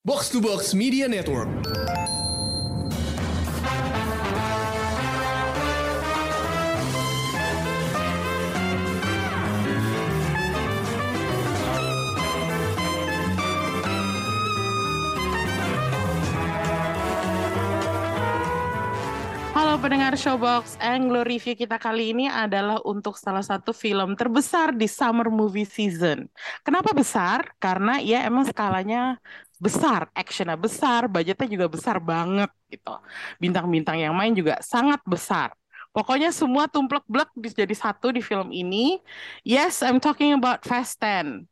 [0.00, 1.44] Box to Box Media Network.
[19.52, 24.88] Halo pendengar Showbox, Anglo review kita kali ini adalah untuk salah satu film terbesar di
[24.88, 26.24] summer movie season.
[26.64, 27.52] Kenapa besar?
[27.60, 29.20] Karena ya emang skalanya
[29.60, 32.96] besar, actionnya besar, budgetnya juga besar banget gitu.
[33.36, 35.52] Bintang-bintang yang main juga sangat besar.
[35.92, 39.02] Pokoknya semua tumplek-blek jadi satu di film ini.
[39.44, 41.50] Yes, I'm talking about Fast 10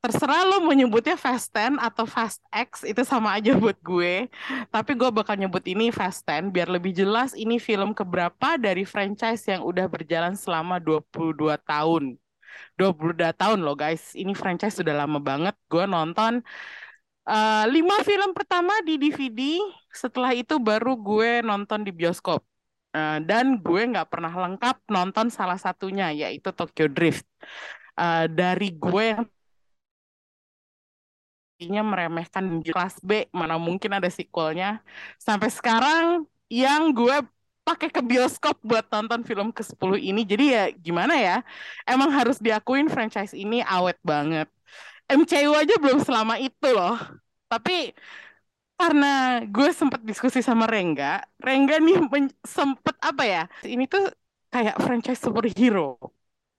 [0.00, 4.32] terserah lo mau nyebutnya Fast 10 atau Fast X itu sama aja buat gue.
[4.72, 9.44] Tapi gue bakal nyebut ini Fast 10 biar lebih jelas ini film keberapa dari franchise
[9.44, 11.36] yang udah berjalan selama 22
[11.68, 12.16] tahun.
[12.80, 14.16] 22 tahun loh guys.
[14.16, 15.52] Ini franchise sudah lama banget.
[15.68, 16.40] Gue nonton
[17.30, 19.62] uh, lima film pertama di DVD.
[19.94, 22.42] Setelah itu baru gue nonton di bioskop.
[22.90, 27.22] Uh, dan gue nggak pernah lengkap nonton salah satunya yaitu Tokyo Drift.
[27.94, 29.14] Uh, dari gue
[31.60, 34.80] yang meremehkan kelas B mana mungkin ada sequelnya
[35.20, 37.20] sampai sekarang yang gue
[37.60, 41.36] pakai ke bioskop buat tonton film ke 10 ini jadi ya gimana ya
[41.84, 44.48] emang harus diakuin franchise ini awet banget
[45.10, 46.96] MCU aja belum selama itu loh.
[47.50, 47.92] Tapi
[48.80, 49.06] karena
[49.44, 51.96] gue sempat diskusi sama Rengga Rengga nih
[52.40, 54.08] sempet apa ya ini tuh
[54.52, 55.98] kayak franchise superhero.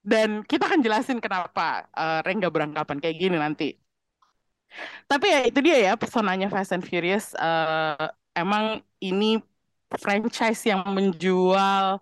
[0.01, 3.67] Dan kita akan jelasin kenapa uh, Rengga beranggapan kayak gini nanti.
[5.09, 9.43] Tapi ya itu dia ya personanya Fast and Furious uh, emang ini
[9.99, 11.99] franchise yang menjual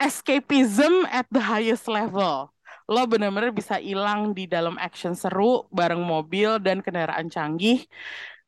[0.00, 2.55] escapism at the highest level.
[2.86, 7.82] Lo bener-bener bisa hilang di dalam action seru bareng mobil dan kendaraan canggih.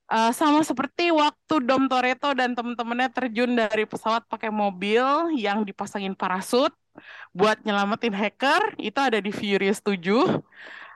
[0.08, 5.04] Uh, sama seperti waktu Dom Toretto dan temen-temennya terjun dari pesawat pakai mobil
[5.36, 6.72] yang dipasangin parasut
[7.36, 10.00] buat nyelamatin hacker, itu ada di Furious 7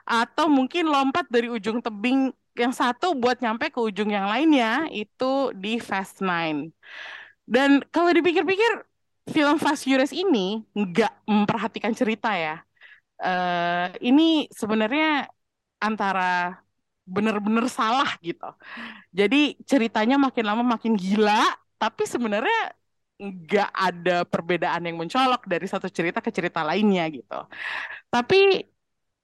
[0.03, 5.55] atau mungkin lompat dari ujung tebing yang satu buat nyampe ke ujung yang lainnya itu
[5.55, 6.69] di Fast Nine.
[7.47, 8.83] Dan kalau dipikir-pikir
[9.31, 12.61] film Fast Furious ini nggak memperhatikan cerita ya.
[13.19, 15.29] Uh, ini sebenarnya
[15.79, 16.59] antara
[17.03, 18.47] bener-bener salah gitu.
[19.11, 21.43] Jadi ceritanya makin lama makin gila,
[21.75, 22.73] tapi sebenarnya
[23.19, 27.39] nggak ada perbedaan yang mencolok dari satu cerita ke cerita lainnya gitu.
[28.11, 28.63] Tapi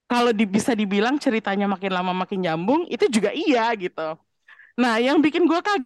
[0.09, 4.17] kalau di, bisa dibilang ceritanya makin lama makin nyambung, itu juga iya gitu.
[4.81, 5.85] Nah, yang bikin gue kaget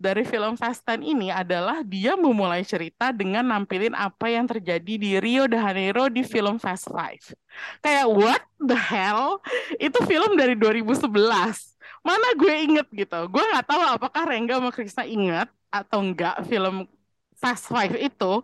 [0.00, 5.10] dari film Fast Ten ini adalah dia memulai cerita dengan nampilin apa yang terjadi di
[5.20, 7.36] Rio de Janeiro di film Fast Five.
[7.84, 9.38] Kayak what the hell?
[9.76, 11.06] Itu film dari 2011.
[12.00, 13.20] Mana gue inget gitu.
[13.28, 16.88] Gue nggak tahu apakah Rengga sama Krisna inget atau enggak film
[17.38, 18.42] Fast Five itu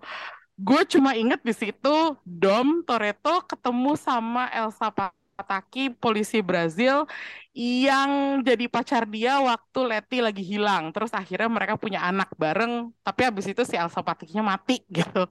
[0.54, 4.86] gue cuma inget di situ Dom Toretto ketemu sama Elsa
[5.34, 7.10] Pataki polisi Brazil
[7.54, 13.20] yang jadi pacar dia waktu Leti lagi hilang terus akhirnya mereka punya anak bareng tapi
[13.26, 15.26] habis itu si Elsa Patakinya mati gitu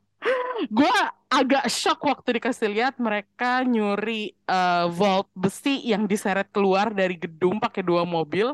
[0.71, 0.95] gue
[1.27, 7.57] agak shock waktu dikasih lihat mereka nyuri uh, vault besi yang diseret keluar dari gedung
[7.57, 8.53] pakai dua mobil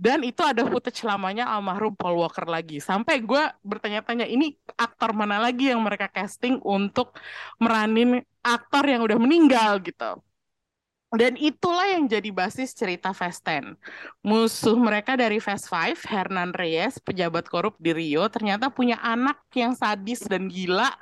[0.00, 2.80] dan itu ada footage lamanya almarhum Paul Walker lagi.
[2.80, 7.12] Sampai gue bertanya-tanya ini aktor mana lagi yang mereka casting untuk
[7.60, 10.16] meranin aktor yang udah meninggal gitu.
[11.10, 13.74] Dan itulah yang jadi basis cerita Fast 10.
[14.22, 19.74] Musuh mereka dari Fast Five, Hernan Reyes, pejabat korup di Rio, ternyata punya anak yang
[19.74, 20.94] sadis dan gila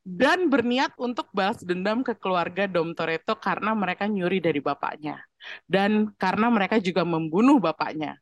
[0.00, 5.20] dan berniat untuk balas dendam ke keluarga Dom Toretto karena mereka nyuri dari bapaknya.
[5.68, 8.16] Dan karena mereka juga membunuh bapaknya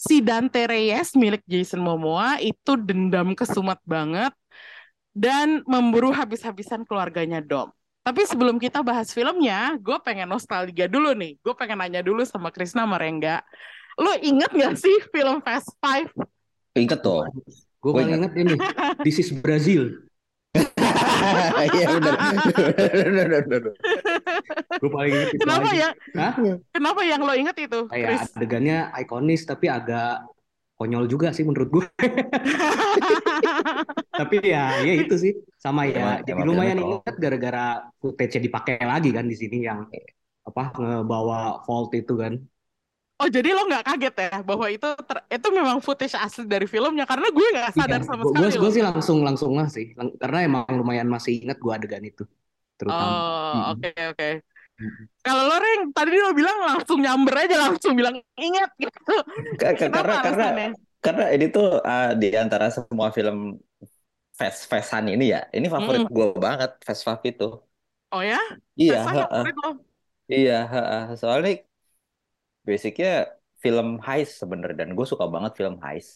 [0.00, 4.32] si Dante Reyes milik Jason Momoa itu dendam kesumat banget
[5.12, 7.68] dan memburu habis-habisan keluarganya Dom.
[8.00, 11.36] Tapi sebelum kita bahas filmnya, gue pengen nostalgia dulu nih.
[11.44, 13.44] Gue pengen nanya dulu sama Krisna Merengga.
[14.00, 16.08] Lo inget gak sih film Fast Five?
[16.72, 17.28] Inget tuh.
[17.80, 18.56] Gue paling inget ini.
[19.04, 20.00] This is Brazil.
[21.60, 22.16] Iya benar.
[24.80, 25.76] Gue paling inget itu Kenapa aja.
[25.76, 25.90] ya?
[26.16, 26.32] Hah?
[26.72, 27.80] Kenapa yang lo inget itu?
[27.92, 30.24] Kayak adegannya ikonis tapi agak
[30.80, 31.86] konyol juga sih menurut gue.
[34.20, 36.00] tapi ya, ya itu sih sama ya.
[36.00, 37.64] Emang- Jadi emang lumayan inget gara-gara
[38.00, 39.84] footage-nya dipakai lagi kan di sini yang
[40.40, 42.40] apa ngebawa vault itu kan.
[43.20, 47.04] Oh jadi lo nggak kaget ya bahwa itu ter- itu memang footage asli dari filmnya
[47.04, 50.48] karena gue nggak sadar sama gue sekali gue sih langsung langsung lah sih Lang- karena
[50.48, 52.24] emang lumayan masih inget gue adegan itu
[52.80, 53.12] terutama.
[53.12, 54.28] Oh oke oke.
[55.20, 59.14] Kalau lo Reng, tadi lo bilang langsung nyamber aja, langsung bilang ingat gitu.
[59.80, 60.44] Karena karena
[61.04, 63.60] karena ini tuh uh, di antara semua film
[64.38, 66.14] Fast Fastan ini ya, ini favorit Mm-mm.
[66.16, 67.44] gue banget Fast Five itu.
[68.12, 68.38] Oh ya?
[68.80, 69.70] Iya, favorit lo?
[70.32, 71.00] Iya, heeh.
[71.20, 71.50] Soalnya
[72.68, 73.10] basicnya
[73.62, 76.10] film heist sebenarnya dan gue suka banget film heist,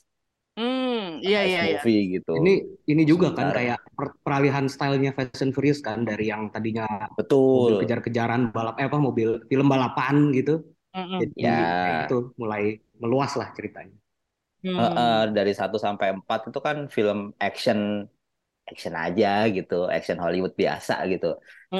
[0.54, 1.78] Hmm, iya iya iya.
[1.82, 2.30] movie gitu.
[2.40, 2.50] Ini
[2.90, 3.56] ini juga kan Sebentar.
[3.58, 7.70] kayak per- peralihan stylenya Fast and Furious kan dari yang tadinya mobil Betul.
[7.82, 10.52] kejar-kejaran balap eh apa mobil film balapan gitu.
[10.94, 11.18] Mm-mm.
[11.22, 11.50] Jadi Ya.
[12.06, 12.62] gitu mulai
[13.02, 13.96] meluas lah ceritanya.
[14.62, 14.78] Hmm.
[14.78, 17.78] Heeh, dari 1 sampai 4 itu kan film action
[18.70, 21.26] action aja gitu, action Hollywood biasa gitu.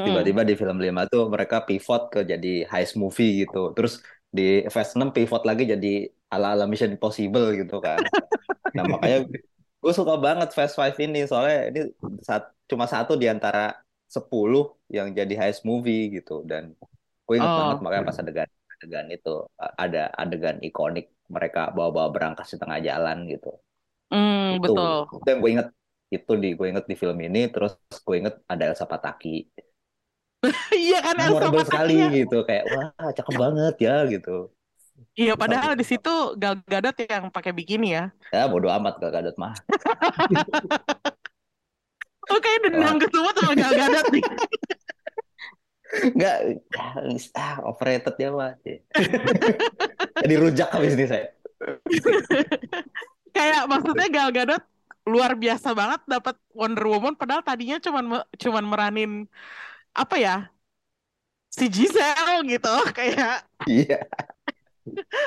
[0.05, 3.59] Tiba-tiba di film 5 tuh mereka pivot ke jadi heist movie gitu.
[3.77, 3.93] Terus
[4.37, 4.43] di
[4.75, 5.89] Fast 6 pivot lagi jadi
[6.35, 7.99] ala-ala Mission Impossible gitu kan.
[8.73, 9.19] Nah, makanya
[9.81, 11.81] gue suka banget Fast Five ini soalnya ini
[12.21, 13.77] sat- cuma satu di antara
[14.07, 16.73] 10 yang jadi heist movie gitu dan
[17.25, 17.59] gue inget Oh.
[17.61, 23.25] banget makanya pas adegan adegan itu ada adegan ikonik mereka bawa-bawa berangkas di tengah jalan
[23.27, 23.51] gitu.
[24.09, 24.97] Hmm, Itu betul.
[25.19, 25.69] itu yang gue inget
[26.09, 29.49] itu di gue inget di film ini terus gue inget ada Elsa Pataki
[30.77, 32.17] Iya kan Elsa memorable sekali Patakinya.
[32.21, 34.37] gitu kayak wah cakep banget ya gitu
[35.15, 38.11] Iya, padahal di situ Gal Gadot yang pakai bikini ya.
[38.35, 39.55] ya bodo amat gak gadot mah
[42.25, 44.25] Lo kayak dendam kesemua sama Gal Gadot nih.
[45.95, 46.37] nggak
[47.39, 48.59] ah, overrated ya mah
[50.27, 51.31] jadi rujak habis ini saya
[53.35, 54.63] Kayak maksudnya Gal Gadot
[55.05, 59.13] luar biasa banget dapat Wonder Woman padahal tadinya cuman cuman meranin
[59.93, 60.37] apa ya?
[61.53, 64.03] Si Giselle gitu kayak iya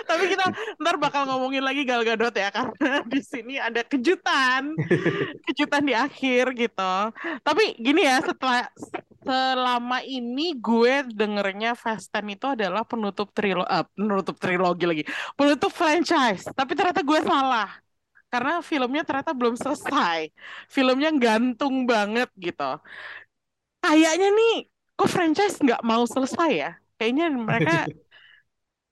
[0.06, 0.46] tapi kita
[0.78, 4.78] ntar bakal ngomongin lagi Gal Gadot ya karena di sini ada kejutan.
[5.50, 6.96] Kejutan di akhir gitu.
[7.42, 8.70] Tapi gini ya setelah
[9.26, 15.04] selama ini gue dengernya Fast Ten itu adalah penutup trilo eh, penutup trilogi lagi.
[15.34, 17.70] Penutup franchise tapi ternyata gue salah.
[18.28, 20.30] Karena filmnya ternyata belum selesai.
[20.68, 22.78] Filmnya gantung banget gitu.
[23.80, 24.56] Kayaknya nih
[24.98, 26.72] kok franchise nggak mau selesai ya?
[27.00, 27.76] Kayaknya mereka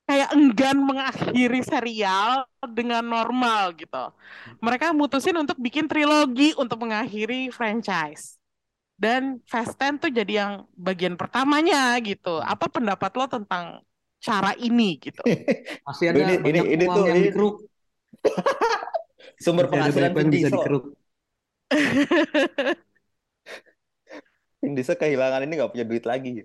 [0.05, 4.13] kayak enggan mengakhiri serial dengan normal gitu.
[4.61, 8.37] Mereka mutusin untuk bikin trilogi untuk mengakhiri franchise.
[8.95, 12.39] Dan Fast Ten tuh jadi yang bagian pertamanya gitu.
[12.39, 13.83] Apa pendapat lo tentang
[14.23, 15.25] cara ini gitu?
[15.89, 17.55] Masih ada Ini- ini- banyak ini uang tuh- yang ini- dikeruk.
[19.43, 20.95] sumber penghasilan yang bisa dikeruk.
[24.65, 26.41] Diesel kehilangan ini nggak punya duit lagi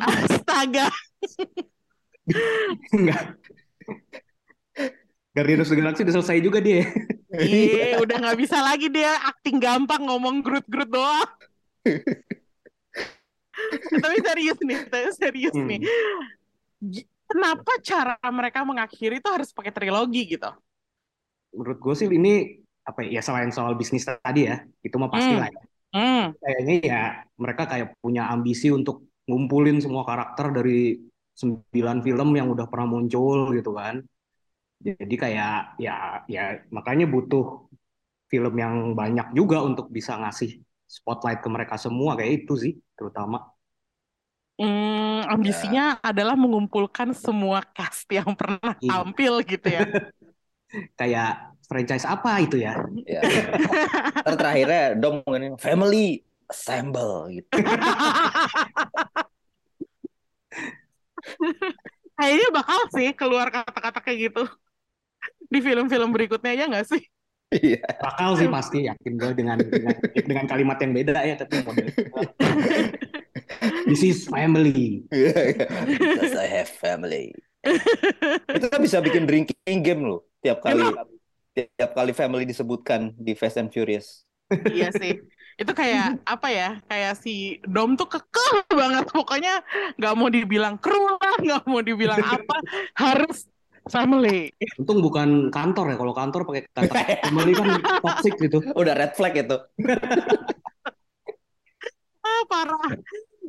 [0.00, 0.88] Astaga.
[2.92, 3.36] Enggak.
[5.34, 6.86] Guardians of the Galaxy udah selesai juga dia.
[7.34, 11.26] Iya, udah nggak bisa lagi dia acting gampang ngomong Groot-Groot doang.
[14.02, 14.78] Tapi serius nih,
[15.14, 15.66] serius Hmm.
[15.66, 15.80] nih.
[17.24, 20.50] Kenapa cara mereka mengakhiri itu harus pakai trilogi gitu?
[21.54, 25.40] Menurut gue sih ini apa ya selain soal bisnis tadi ya, itu mah pasti Hmm.
[25.42, 25.50] lah.
[25.50, 25.62] ya.
[25.94, 26.26] Hmm.
[26.38, 27.02] Kayaknya ya
[27.38, 31.00] mereka kayak punya ambisi untuk ngumpulin semua karakter dari
[31.40, 33.96] sembilan film yang udah pernah muncul gitu kan.
[34.84, 35.94] Jadi kayak ya
[36.28, 36.42] ya
[36.76, 37.44] makanya butuh
[38.32, 40.50] film yang banyak juga untuk bisa ngasih
[40.96, 43.38] spotlight ke mereka semua kayak itu sih terutama.
[44.54, 48.86] Hmm, ambisinya adalah mengumpulkan semua cast yang pernah Iya.
[48.86, 49.82] tampil gitu ya.
[50.98, 52.74] Kayak franchise apa itu ya?
[53.06, 53.22] ya
[54.24, 57.48] terakhirnya dong ini family assemble gitu
[62.18, 64.42] Kayaknya bakal sih keluar kata-kata kayak gitu.
[65.50, 67.02] Di film-film berikutnya ya nggak sih?
[67.54, 67.82] iya.
[68.00, 71.86] Bakal sih pasti yakin gue dengan, dengan dengan kalimat yang beda ya tapi model.
[73.88, 75.04] This is family.
[75.10, 77.34] because I have family.
[78.48, 80.84] Itu kan bisa bikin drinking game loh tiap kali
[81.54, 84.26] tiap kali family disebutkan di Fast and Furious.
[84.52, 85.24] Iya sih.
[85.54, 86.68] Itu kayak apa ya?
[86.90, 89.04] Kayak si Dom tuh kekeh banget.
[89.10, 89.62] Pokoknya
[89.98, 92.56] nggak mau dibilang kru lah, nggak mau dibilang apa,
[92.98, 93.46] harus
[93.86, 94.50] family.
[94.80, 95.96] Untung bukan kantor ya.
[96.00, 96.94] Kalau kantor pakai kata
[97.28, 97.66] family kan
[98.04, 98.58] toxic gitu.
[98.74, 99.56] udah red flag itu
[102.24, 102.80] Ah, parah.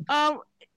[0.06, 0.32] Em,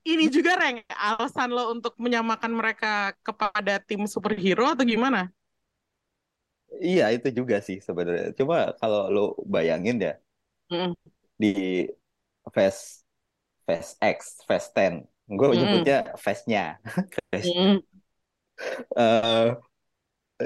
[0.07, 5.29] ini juga Reng, alasan lo untuk menyamakan mereka kepada tim superhero atau gimana?
[6.79, 10.13] iya itu juga sih sebenarnya cuma kalau lo bayangin ya
[10.69, 10.93] Mm.
[11.41, 11.47] Di
[12.55, 13.05] Fast
[13.67, 14.93] Fast X Fast 10
[15.29, 15.59] gue Mm-mm.
[15.61, 16.63] nyebutnya Fast-nya
[17.31, 17.79] Fast Mm.
[18.97, 19.49] eh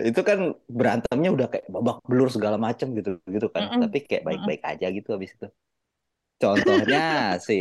[0.09, 0.39] itu kan
[0.77, 3.81] berantemnya udah kayak babak belur segala macem gitu gitu kan Mm-mm.
[3.81, 5.45] tapi kayak baik-baik aja gitu habis itu
[6.41, 6.99] contohnya
[7.47, 7.53] si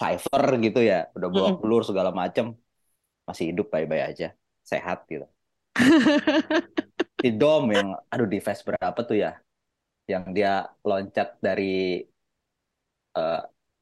[0.00, 1.60] Cypher gitu ya, udah bawa Mm-mm.
[1.60, 2.46] pelur segala macem,
[3.28, 4.26] masih hidup baik-baik aja,
[4.70, 5.26] sehat gitu.
[7.22, 9.30] Si Dom yang, aduh di phase berapa tuh ya,
[10.12, 10.50] yang dia
[10.88, 11.64] loncat dari
[13.16, 13.34] eh,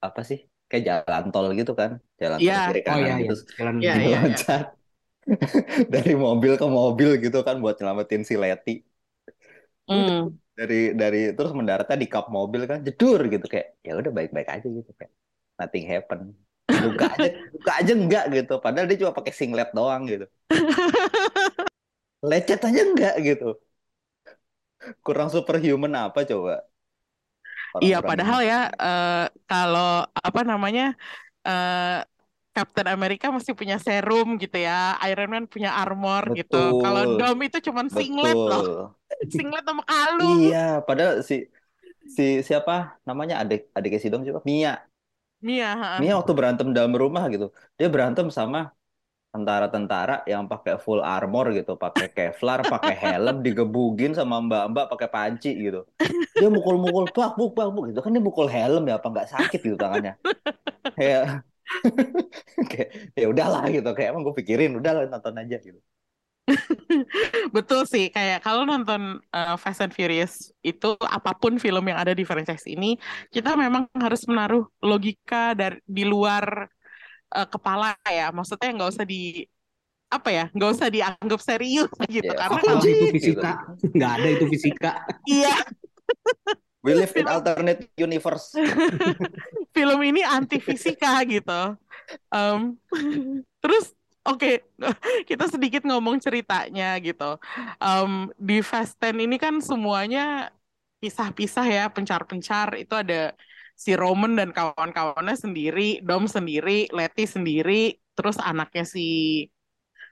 [0.07, 0.39] apa sih,
[0.69, 1.91] kayak jalan tol gitu kan,
[2.23, 3.15] jalan tol Iya, kiri Oh kanan iya.
[3.21, 4.37] gitu, iya, jalan iya, dia iya, iya.
[4.43, 4.63] loncat.
[5.95, 8.35] Dari mobil ke mobil gitu kan buat nyelamatin si.
[9.99, 10.39] Udah Hmm.
[10.59, 13.45] dari dari terus mendaratnya di kap mobil kan jedur gitu.
[13.53, 14.91] Kayak ya udah baik-baik aja gitu.
[14.99, 15.13] Kayak
[15.61, 16.21] nothing happen.
[16.83, 18.53] Luka aja luka aja enggak gitu.
[18.65, 20.25] Padahal dia cuma pakai singlet doang gitu.
[22.31, 23.49] Lecet aja enggak gitu.
[25.05, 26.53] Kurang superhuman apa coba
[27.83, 30.95] Iya, padahal ya eh, kalau apa namanya
[31.43, 31.99] eh,
[32.55, 36.55] Captain America masih punya serum gitu ya, Iron Man punya armor gitu.
[36.79, 37.19] Kalau betul.
[37.19, 39.31] Dom itu cuman singlet loh, betul.
[39.35, 40.39] Singlet sama kalung.
[40.47, 41.35] iya padahal si
[42.17, 44.43] si siapa namanya adik adik si Dom siapa?
[44.47, 44.87] Mia.
[45.43, 45.91] Mia, ha.
[46.01, 47.51] Mia waktu berantem dalam rumah gitu.
[47.79, 48.71] Dia berantem sama
[49.35, 55.51] tentara-tentara yang pakai full armor gitu, pakai Kevlar, pakai helm, digebugin sama mbak-mbak pakai panci
[55.59, 55.83] gitu.
[56.39, 59.59] Dia mukul-mukul, bak, buk, bak, buk gitu kan dia mukul helm ya apa nggak sakit
[59.59, 60.15] gitu tangannya.
[60.95, 61.43] Kayak
[62.71, 62.89] kayak
[63.19, 65.83] ya udahlah gitu, kayak emang gue pikirin udahlah nonton aja gitu.
[67.57, 72.13] Betul sih, kayak kalau nonton uh, Fast and Furious itu apa pun film yang ada
[72.13, 73.01] di franchise ini,
[73.33, 76.69] kita memang harus menaruh logika dari di luar
[77.35, 78.31] uh, kepala ya.
[78.31, 79.45] Maksudnya nggak usah di
[80.09, 82.31] apa ya, nggak usah dianggap serius gitu.
[82.31, 83.53] Ya, Karena kalau itu fisika?
[83.97, 84.93] Nggak ada itu fisika.
[85.27, 85.57] iya
[86.85, 88.53] We live in alternate universe.
[89.77, 91.81] film ini anti fisika gitu.
[92.29, 92.77] Em,
[93.65, 94.61] terus oke
[95.25, 97.41] kita sedikit ngomong ceritanya gitu.
[97.81, 100.53] Em, di Fast 10 ini kan semuanya
[101.01, 102.77] pisah-pisah ya, pencar-pencar.
[102.77, 103.33] Itu ada
[103.75, 109.07] si Roman dan kawan-kawannya sendiri, Dom sendiri, Letty sendiri, terus anaknya si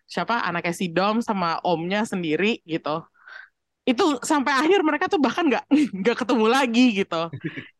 [0.06, 0.42] siapa?
[0.44, 3.06] Anaknya si Dom sama omnya sendiri gitu.
[3.82, 5.64] Itu sampai akhir mereka tuh bahkan nggak
[6.02, 7.22] nggak ketemu lagi gitu.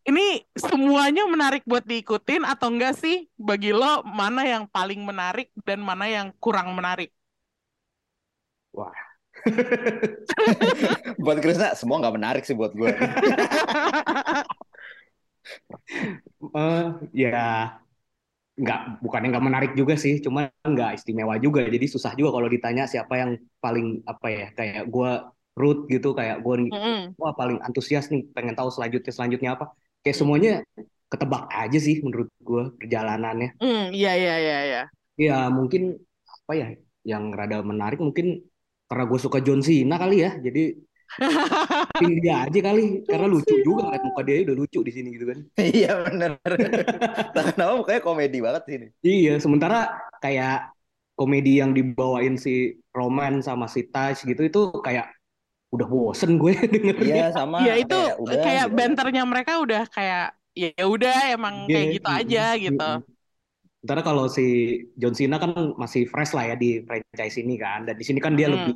[0.03, 3.31] Ini semuanya menarik buat diikutin atau enggak sih?
[3.39, 7.11] Bagi lo mana yang paling menarik dan mana yang kurang menarik?
[8.73, 8.95] Wah.
[11.23, 12.91] buat Krisna semua nggak menarik sih buat gue.
[16.55, 16.83] Eh,
[17.15, 17.29] ya
[18.63, 20.41] nggak bukannya nggak menarik juga sih, cuma
[20.73, 21.61] nggak istimewa juga.
[21.75, 23.31] Jadi susah juga kalau ditanya siapa yang
[23.65, 25.11] paling apa ya kayak gue
[25.61, 27.15] root gitu, kayak gue Mm-mm.
[27.21, 29.65] wah paling antusias nih, pengen tahu selanjutnya selanjutnya apa.
[30.05, 30.51] Kayak semuanya
[31.11, 33.49] ketebak aja sih menurut gue perjalanannya.
[33.61, 34.81] Hmm, iya iya iya iya.
[35.25, 35.83] Ya mungkin
[36.35, 36.67] apa ya
[37.11, 38.27] yang rada menarik mungkin
[38.89, 40.61] karena gue suka John Cena kali ya, jadi
[41.99, 45.27] Pin dia aja kali karena lucu juga ngeliat muka dia udah lucu di sini gitu
[45.31, 45.39] kan.
[45.61, 46.31] Iya bener.
[47.35, 48.87] Nah, kenapa mukanya komedi banget sih ini?
[49.09, 49.77] Iya, sementara
[50.23, 50.51] kayak
[51.19, 52.51] komedi yang dibawain si
[52.97, 55.07] Roman sama si Taj gitu itu kayak
[55.75, 57.17] udah bosen gue dengernya.
[57.17, 58.77] Iya sama Iya itu kayak udah kayak gitu.
[58.77, 60.23] banternya mereka udah kayak
[60.61, 62.83] ya udah emang kayak Iya, gitu mm, aja gitu.
[62.83, 63.01] mm, mm.
[63.81, 64.43] Sementara kalau si
[65.01, 65.53] John Cena kan
[65.83, 68.55] masih fresh lah ya di franchise ini kan, dan di sini kan dia Hmm.
[68.55, 68.75] lebih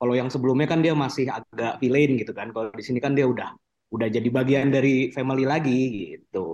[0.00, 3.26] kalau yang sebelumnya kan dia masih agak villain gitu kan, kalau di sini kan dia
[3.28, 3.50] udah
[3.94, 5.80] udah jadi bagian dari family lagi
[6.18, 6.50] gitu.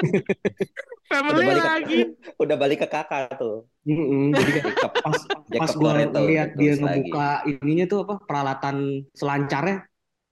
[1.10, 1.98] Family balik ke- lagi.
[2.42, 3.66] Udah balik ke kakak tuh.
[3.88, 5.18] Mm-mm, jadi kayak Jacob, pas
[5.60, 6.10] pas gue lihat
[6.54, 6.80] dia lagi.
[6.80, 8.76] ngebuka ininya tuh apa peralatan
[9.16, 9.76] selancarnya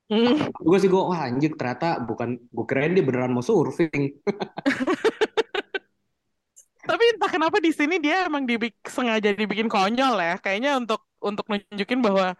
[0.09, 0.41] Hmm.
[0.57, 4.17] gue sih gue wah anjir ternyata bukan gue kirain dia beneran mau surfing
[6.89, 10.35] Tapi entah kenapa di sini dia emang dibik sengaja dibikin konyol ya.
[10.41, 12.33] Kayaknya untuk untuk nunjukin bahwa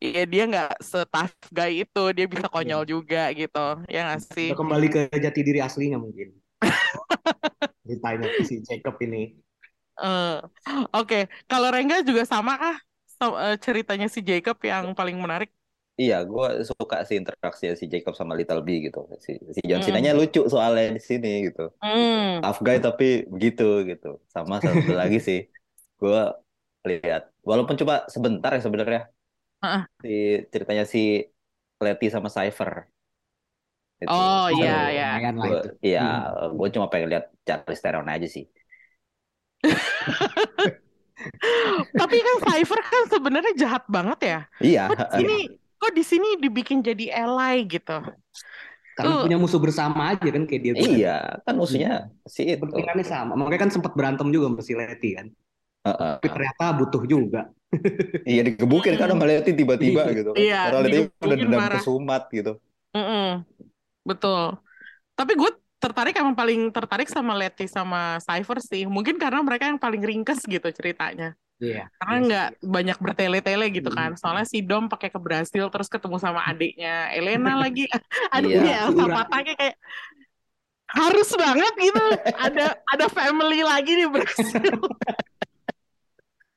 [0.00, 3.58] ya dia nggak se-tough guy itu, dia bisa konyol juga gitu.
[3.92, 4.48] Ya nggak sih?
[4.56, 6.32] kembali ke jati diri aslinya mungkin
[7.86, 9.22] ceritanya si Jacob ini
[10.02, 10.32] Eh,
[10.96, 11.16] Oke,
[11.50, 12.76] kalau Rengga juga sama kah
[13.20, 15.50] So- eh, ceritanya si Jacob yang paling menarik?
[16.00, 19.04] Iya, gue suka sih interaksi si Jacob sama Little B gitu.
[19.20, 19.86] Si, si John Mm.
[19.86, 21.68] Cena-nya lucu soalnya di sini gitu.
[21.84, 22.40] Hmm.
[22.40, 24.16] Tough guy tapi begitu gitu.
[24.32, 25.38] Sama satu lagi sih,
[26.00, 26.20] gue
[26.88, 27.28] lihat.
[27.44, 29.00] Walaupun cuma sebentar ya sebenarnya.
[29.62, 29.82] Heeh.
[30.00, 30.12] Si
[30.48, 31.28] ceritanya si
[31.78, 32.88] Letty sama Cypher.
[34.02, 34.10] Itu.
[34.10, 35.08] Oh iya ya.
[35.22, 36.58] itu iya, Hmm.
[36.58, 38.48] gue cuma pengen lihat Charlize Theron aja sih.
[42.00, 44.38] Tapi kan Cypher kan sebenarnya jahat banget ya.
[44.58, 44.84] Iya,
[45.14, 47.98] sini kok di sini dibikin jadi ally gitu?
[48.92, 49.24] karena Tuh.
[49.24, 52.60] punya musuh bersama aja kan kayak dia iya, kan musuhnya si itu.
[52.60, 55.26] kepentingannya sama makanya kan sempat berantem juga sama si Letty kan
[55.82, 56.14] Heeh.
[56.20, 57.48] tapi ternyata butuh juga
[58.32, 60.40] Iya digebukin kan sama Letty tiba-tiba gitu kan.
[60.40, 62.52] Iya, Karena Letty udah dendam kesumat gitu.
[62.92, 63.48] Mm-mm.
[64.04, 64.60] Betul.
[65.16, 68.84] Tapi gue tertarik emang paling tertarik sama Letty sama Cypher sih.
[68.84, 71.32] Mungkin karena mereka yang paling ringkes gitu ceritanya.
[71.62, 71.86] Iya.
[71.94, 72.66] Karena Iya nggak sih.
[72.66, 74.10] banyak bertele-tele gitu Mm, kan.
[74.18, 77.86] Soalnya si Dom pakai ke Brasil terus ketemu sama adiknya Elena lagi.
[77.86, 78.02] Iya.
[78.34, 79.14] Adiknya Elsa Ura.
[79.22, 79.76] Pataki kayak
[80.92, 82.04] harus banget gitu.
[82.36, 84.74] Ada ada family lagi di Brasil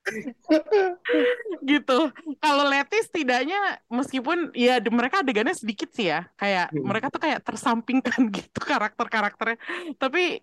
[1.66, 2.00] gitu.
[2.38, 3.58] Kalau Letty setidaknya
[3.88, 6.26] meskipun ya mereka adegannya sedikit sih ya.
[6.36, 6.82] Kayak Mm.
[6.84, 9.58] mereka tuh kayak tersampingkan gitu karakter-karakternya.
[9.98, 10.42] Tapi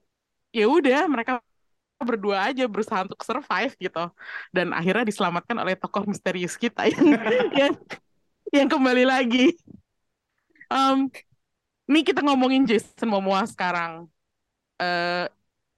[0.53, 1.41] ya udah mereka
[2.03, 4.05] berdua aja berusaha untuk survive gitu
[4.51, 7.07] dan akhirnya diselamatkan oleh tokoh misterius kita yang
[7.55, 7.75] yang,
[8.53, 9.57] yang kembali lagi.
[10.73, 11.09] Em,
[11.89, 14.09] nih kita ngomongin Jason Momoa sekarang.
[14.81, 15.27] Eh,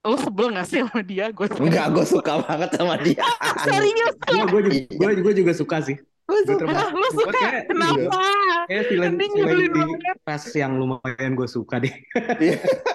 [0.05, 1.33] lo sebel gak sih sama dia?
[1.33, 3.25] Gue Enggak, gue suka banget sama dia.
[3.65, 5.97] serius Gue gue juga, gue juga, suka sih.
[6.25, 6.65] Gue suka.
[6.65, 6.93] termasuk.
[6.93, 7.37] lo suka?
[7.37, 8.21] kayak Kenapa?
[8.65, 10.09] kayak villain Ending villain nyebelin di.
[10.25, 11.93] Fast yang lumayan gue suka deh.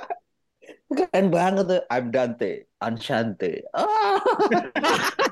[0.90, 1.82] Keren banget tuh.
[1.86, 3.62] I'm Dante, Anshante.
[3.70, 4.18] Ah,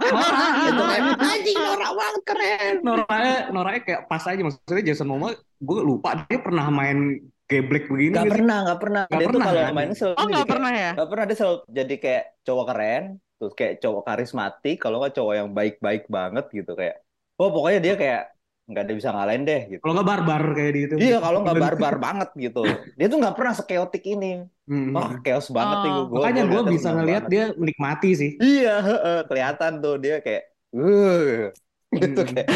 [0.07, 2.75] Nora, itu Nora, kan anjing norak banget keren.
[2.87, 7.19] Noranya, Noranya kayak pas aja maksudnya Jason Momoa gue lupa dia pernah main
[7.51, 8.33] geblek begini Gak sih?
[8.39, 9.03] pernah, gak pernah.
[9.11, 9.73] Nggak Dia tuh pernah, kalau kan?
[9.75, 10.91] main selalu Oh nggak kayak pernah ya?
[10.95, 13.05] Gak pernah dia selalu jadi kayak cowok keren,
[13.39, 16.97] terus kayak cowok karismatik, kalau nggak cowok yang baik-baik banget gitu kayak.
[17.39, 18.23] Oh pokoknya dia kayak
[18.69, 19.81] nggak ada bisa ngalahin deh gitu.
[19.81, 20.95] Kalau nggak barbar kayak di itu.
[21.01, 22.63] Iya kalau nggak barbar banget gitu.
[22.95, 24.45] Dia tuh nggak pernah sekeotik ini.
[24.69, 24.93] Hmm.
[24.93, 26.05] Wah chaos banget nih Oh.
[26.07, 26.17] gue.
[26.21, 28.31] Makanya gue bisa ngelihat dia menikmati sih.
[28.37, 30.43] Iya, heeh, kelihatan tuh dia kayak,
[30.77, 31.49] uh,
[31.91, 32.49] gitu kayak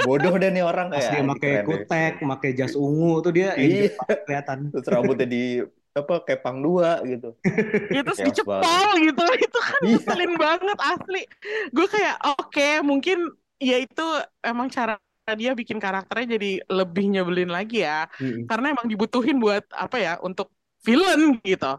[0.00, 1.04] bodoh deh nih orang Pas kayak.
[1.04, 3.92] dia "Anjing, pakai keren deh." kutek, pakai jas ungu tuh dia Iya.
[4.24, 4.58] kelihatan.
[4.72, 7.36] Terus rambutnya di apa kepang dua gitu.
[7.92, 8.64] Ya terus dicepol
[8.96, 9.24] gitu.
[9.44, 9.92] Itu kan Iya.
[9.92, 11.22] ngeselin banget asli.
[11.68, 13.28] Gue kayak oke mungkin
[13.60, 14.06] ya itu
[14.40, 14.96] emang cara
[15.38, 18.06] dia bikin karakternya jadi lebih nyebelin lagi ya.
[18.18, 18.46] Hmm.
[18.50, 20.50] Karena emang dibutuhin buat apa ya untuk
[20.86, 21.72] villain gitu.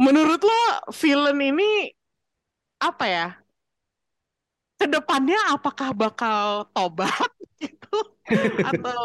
[0.00, 0.60] Menurut lo
[1.00, 1.70] villain ini
[2.80, 3.26] apa ya?
[4.80, 7.30] Ke depannya apakah bakal tobat
[7.62, 7.96] gitu
[8.64, 9.00] atau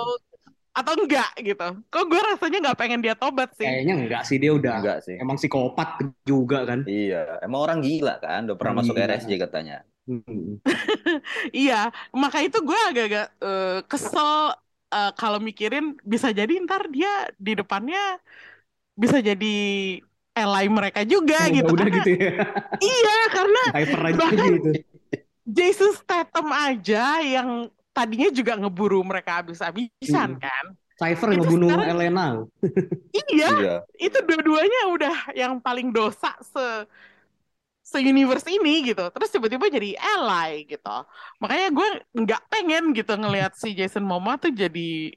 [0.75, 1.67] atau enggak gitu?
[1.91, 3.67] Kok gue rasanya nggak pengen dia tobat sih.
[3.67, 5.16] Kayaknya enggak sih dia udah Enggak sih.
[5.20, 5.90] emang psikopat
[6.27, 6.79] juga kan.
[6.88, 9.07] Iya, emang orang gila kan, udah pernah Orang masuk gila.
[9.11, 9.75] RSJ katanya.
[10.05, 10.61] Hmm.
[11.50, 14.53] Iya, maka itu gue agak-agak eh, kesel
[14.89, 18.22] eh, kalau mikirin bisa jadi ntar dia di depannya
[18.94, 19.55] bisa jadi
[20.35, 21.68] ally mereka juga gitu.
[21.74, 22.31] Udah Karena, gitu ya.
[22.94, 24.70] iya, karena Bahkan- gitu.
[25.46, 27.50] Jason Statham aja yang
[27.94, 30.41] tadinya juga ngeburu mereka habis-habisan Hmm.
[30.41, 30.65] kan.
[30.96, 32.27] Cypher Itu ngebunuh sekarang- Elena.
[33.11, 33.75] Iya, Iya.
[34.00, 36.65] itu dua-duanya udah yang paling dosa se
[37.96, 39.08] se-universe ini gitu.
[39.08, 40.96] Terus tiba-tiba jadi ally gitu.
[41.40, 45.16] Makanya gue nggak pengen gitu ngelihat si Jason Momoa tuh jadi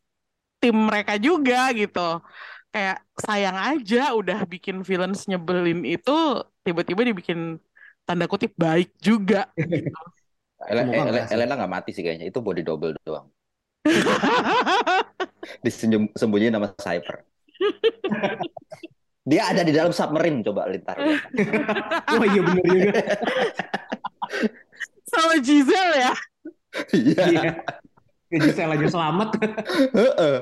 [0.63, 2.23] tim mereka juga gitu.
[2.71, 7.59] Kayak sayang aja udah bikin villains nyebelin itu tiba-tiba dibikin
[8.07, 9.93] tanda kutip baik juga gitu.
[11.35, 13.31] Elena nggak mati sih kayaknya, itu body double doang.
[15.65, 17.23] Disembunyiin nama Cypher.
[19.29, 20.97] Dia ada di dalam submarine, coba lintar.
[22.17, 22.93] Oh iya bener juga.
[25.13, 26.15] Sama Giselle ya.
[26.97, 27.23] Iya.
[27.29, 27.51] Iya.
[28.33, 29.29] Giselle aja selamat.
[29.93, 30.37] Heeh.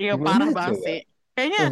[0.00, 0.98] Iya parah banget sih.
[1.36, 1.64] Kayaknya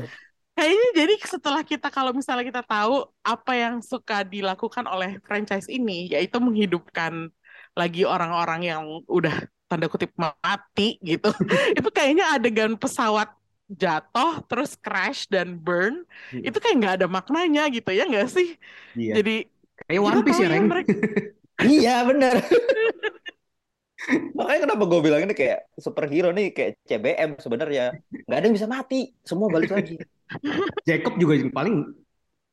[0.52, 6.12] kayaknya jadi setelah kita kalau misalnya kita tahu apa yang suka dilakukan oleh franchise ini
[6.12, 7.32] yaitu menghidupkan
[7.72, 11.32] lagi orang-orang yang udah tanda kutip mati gitu.
[11.78, 13.32] itu kayaknya adegan pesawat
[13.82, 16.42] jatuh terus crash dan burn Hmm.
[16.46, 18.48] itu kayak nggak ada maknanya gitu ya nggak sih?
[18.94, 19.14] Iya.
[19.16, 19.32] Jadi
[19.88, 20.66] Kayak One Piece ya, Reng.
[20.68, 20.92] mereka
[21.64, 22.34] Iya bener.
[24.36, 27.82] Makanya kenapa gue bilang ini kayak superhero nih kayak CBM sebenarnya
[28.26, 29.94] nggak ada yang bisa mati, semua balik lagi.
[30.88, 31.74] Jacob juga paling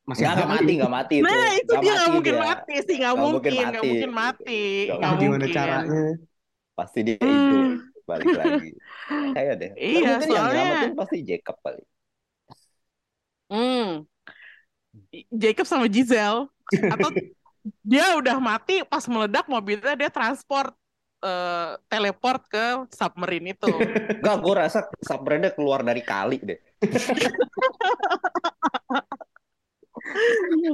[0.10, 1.25] masih Nggak ada mati, nggak mati itu.
[1.25, 2.43] Nah itu Nggak dia nggak mungkin dia.
[2.47, 4.51] mati sih nggak Nggak mungkin mungkin nggak mungkin mati
[4.97, 5.53] Nggak Wah, gimana mungkin.
[5.58, 6.01] caranya?
[6.77, 7.30] Pasti dia Hmm.
[7.38, 7.56] itu
[8.08, 8.72] balik lagi.
[9.36, 9.72] Kayak deh.
[9.76, 11.84] Tapi Iya, mungkin yang soalnya- nyelamatin pasti Jacob kali.
[13.48, 13.89] Hmm.
[15.30, 17.10] Jacob sama Giselle atau
[17.84, 20.72] dia udah mati pas meledak mobilnya dia transport
[21.17, 23.67] eh, teleport ke submarine itu.
[24.24, 26.60] Enggak, gue rasa submarine keluar dari kali deh.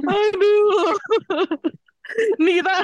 [0.04, 0.94] Aduh.
[2.38, 2.74] Ini kita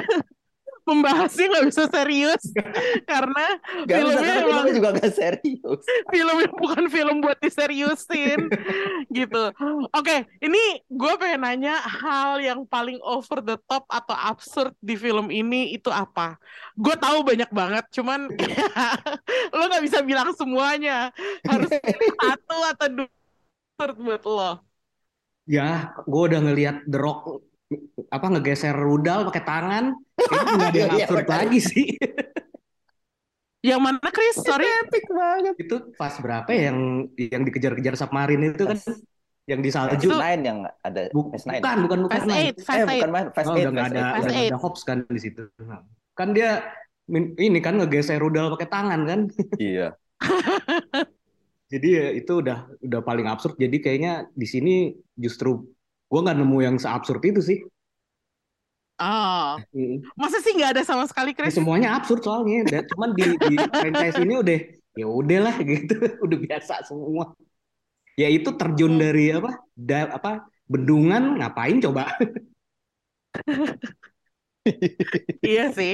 [0.85, 2.43] membahasnya nggak bisa serius
[3.11, 3.47] karena
[3.87, 5.81] Gak bisa, Filmnya karena emang- juga gak serius.
[6.09, 8.40] filmnya bukan film buat diseriusin
[9.19, 9.43] gitu.
[9.93, 15.29] Oke, ini gue pengen nanya hal yang paling over the top atau absurd di film
[15.29, 16.37] ini itu apa?
[16.77, 18.29] Gue tahu banyak banget, cuman
[19.57, 21.11] lo nggak bisa bilang semuanya.
[21.45, 21.71] Harus
[22.21, 23.09] satu atau dua
[23.75, 24.53] absurd buat lo.
[25.49, 27.43] Ya, gue udah ngelihat The Rock
[28.11, 29.85] apa ngegeser rudal pakai tangan,
[30.16, 31.87] kayaknya nggak ada yang Iya, absurd lagi sih.
[33.61, 34.37] Yang mana Chris?
[34.40, 34.64] Sorry.
[34.66, 35.54] Epic banget.
[35.61, 36.78] Itu pas berapa ya yang
[37.14, 38.78] yang dikejar-kejar submarine itu kan
[39.44, 40.09] yang di Fast salju.
[40.09, 41.61] Itu- Nine yang ada Bu- Fast Nine.
[41.61, 42.18] bukan, bukan, bukan.
[42.24, 42.30] Fast.
[42.33, 43.02] Eight, Eh Fast Eight.
[43.04, 44.40] bukan Fast Oh, Eight, udah nggak Fast ada.
[44.48, 44.62] Fast.
[44.64, 45.42] Hobbs kan di situ.
[45.62, 45.83] Nah,
[46.16, 46.50] Kan dia
[47.37, 49.20] ini kan ngegeser rudal pakai tangan kan.
[49.61, 49.92] Iya.
[51.70, 53.54] Jadi ya itu udah udah paling absurd.
[53.54, 54.74] Jadi kayaknya di sini
[55.14, 55.68] justru
[56.11, 57.59] gue nggak nemu yang seabsurd itu sih.
[59.01, 60.05] Oh, Mm.
[60.20, 61.57] masa sih nggak ada sama sekali Ya, Chris?
[61.57, 62.68] semuanya absurd soalnya.
[62.68, 64.59] Dan cuman di, di franchise ini udah
[65.01, 65.94] ya udahlah gitu,
[66.27, 67.33] udah biasa semua.
[68.20, 69.57] Ya itu terjun dari apa?
[69.73, 70.44] Da, apa?
[70.68, 72.12] Bendungan ngapain coba?
[75.46, 75.90] Iya sih,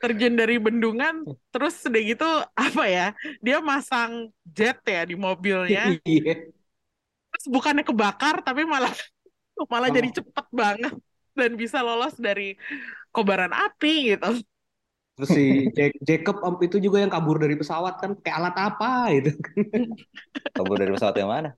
[0.00, 1.14] terjun dari bendungan,
[1.52, 3.06] terus udah gitu apa ya?
[3.44, 6.32] Dia masang jet ya di mobilnya, Iya.
[7.30, 8.92] terus bukannya kebakar tapi malah
[9.68, 9.96] malah Oh.
[9.96, 10.94] jadi cepet banget
[11.36, 12.54] dan bisa lolos dari
[13.12, 14.30] kobaran api gitu.
[15.18, 15.44] Terus si
[15.76, 19.30] Ja- Jacob Om itu juga yang kabur dari pesawat kan kayak alat apa gitu.
[20.56, 21.50] Kabur dari pesawat yang mana?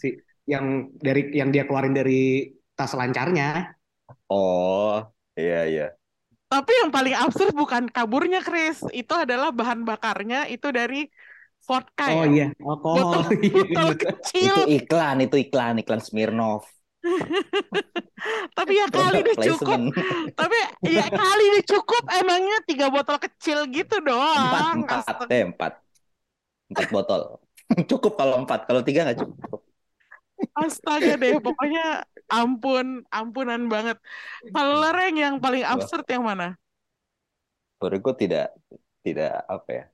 [0.00, 0.08] Si
[0.48, 3.76] yang dari yang dia keluarin dari tas lancarnya.
[4.32, 4.98] Oh,
[5.38, 5.86] iya iya.
[6.50, 11.06] Tapi yang paling absurd bukan kaburnya Chris, itu adalah bahan bakarnya itu dari
[11.62, 12.30] vodka Oh ya.
[12.34, 12.96] iya, alkohol.
[12.98, 16.64] Botol, Iya, botol kecil, Itu iklan, itu iklan, iklan Smirnoff.
[18.58, 19.78] tapi ya kali udah cukup.
[20.36, 20.58] Tapi
[20.92, 24.76] ya kali udah cukup emangnya tiga botol kecil gitu Empat, doang.
[24.84, 25.32] empat, Astaga.
[25.32, 25.72] eh, empat.
[26.70, 27.20] Empat botol.
[27.90, 29.62] Cukup kalau empat, kalau tiga nggak cukup.
[30.58, 34.00] Astaga deh, pokoknya ampun, ampunan banget.
[34.50, 36.56] Kalau Lereng yang paling absurd yang mana?
[37.80, 38.52] Gue tidak,
[39.04, 39.84] tidak apa ya.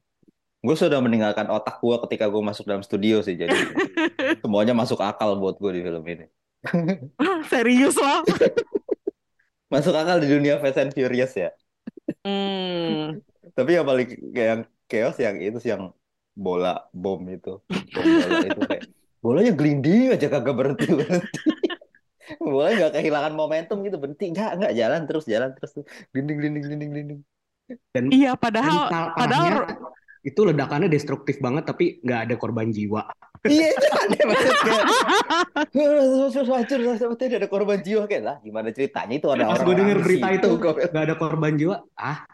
[0.63, 3.55] Gue sudah meninggalkan otak gue ketika gue masuk dalam studio sih, jadi
[4.43, 6.27] semuanya masuk akal buat gue di film ini.
[7.53, 8.23] Serius loh.
[9.73, 11.51] Masuk akal di dunia Fast and Furious ya.
[12.23, 13.19] Hmm.
[13.55, 15.91] Tapi yang paling kayak yang chaos yang itu sih yang
[16.37, 17.59] bola bom itu.
[17.67, 18.85] Bom bola itu kayak
[19.25, 21.41] bolanya gelinding aja kagak berhenti berhenti.
[22.43, 25.79] Bola nggak kehilangan momentum gitu berhenti nggak nggak jalan terus jalan terus
[26.11, 27.21] gelinding gelinding gelinding gelinding.
[27.91, 28.79] Dan Iya, dan padahal
[29.15, 29.55] padahal
[30.27, 33.07] itu ledakannya destruktif banget tapi nggak ada korban jiwa.
[33.47, 34.21] Iya itu aneh
[35.71, 36.79] kayak hancur
[37.17, 40.49] tidak ada korban jiwa kayak lah gimana ceritanya itu ada orang gue denger berita itu
[40.59, 42.27] nggak ada korban jiwa, ah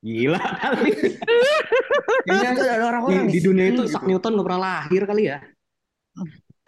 [0.00, 0.92] gila kali.
[2.24, 4.10] "Itu ada di, orang-orang di dunia itu sini," Isaac gitu.
[4.16, 5.38] Newton nggak pernah lahir kali ya.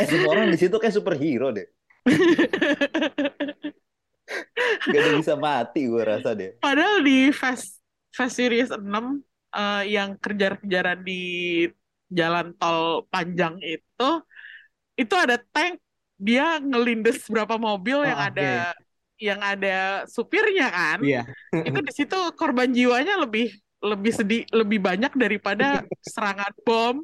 [0.03, 1.69] Eh, semua orang di situ kayak superhero deh
[4.91, 7.79] gak ada bisa mati gue rasa deh padahal di Fast
[8.11, 11.23] Fast Series 6 eh, yang kejar-kejaran di
[12.13, 13.92] jalan tol panjang itu
[14.99, 15.81] itu ada tank
[16.19, 18.51] dia ngelindes berapa mobil yang Oh, ada
[19.19, 20.99] yang ada supirnya kan.
[21.03, 21.23] Iya.
[21.63, 23.47] itu di situ korban jiwanya lebih
[23.83, 25.83] lebih sedih lebih banyak daripada
[26.15, 26.97] serangan bom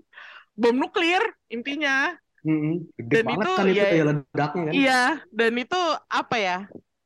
[0.55, 2.15] bom nuklir intinya
[2.47, 2.87] Mm-mm.
[2.95, 4.73] Gede Dan itu kan itu ya- kayak ledaknya kan.
[4.79, 5.03] iya
[5.35, 6.57] dan itu apa ya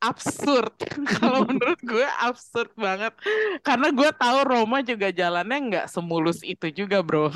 [0.02, 0.74] absurd.
[1.16, 3.14] Kalau menurut gue absurd banget.
[3.62, 7.30] Karena gue tahu Roma juga jalannya nggak semulus itu juga bro.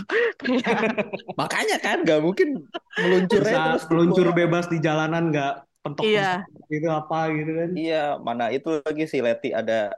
[1.41, 2.67] Makanya kan gak mungkin
[2.99, 5.55] meluncur terus meluncur bebas di jalanan nggak
[5.87, 6.43] pentok iya.
[6.67, 7.71] itu apa gitu kan.
[7.79, 9.95] iya mana itu lagi si Leti ada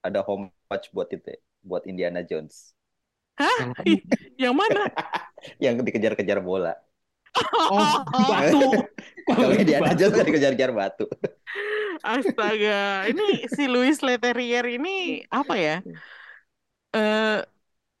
[0.00, 2.72] ada homage buat itu buat Indiana Jones.
[3.36, 3.74] Yang-
[4.48, 4.88] yang mana?
[5.62, 6.78] Yang dikejar-kejar bola
[7.70, 8.60] Oh, batu.
[9.28, 9.96] kalau Batu.
[9.98, 11.06] Jones kan dikejar-kejar batu
[12.02, 15.76] Astaga, ini si Louis Leterrier ini apa ya?
[16.92, 17.38] Eh,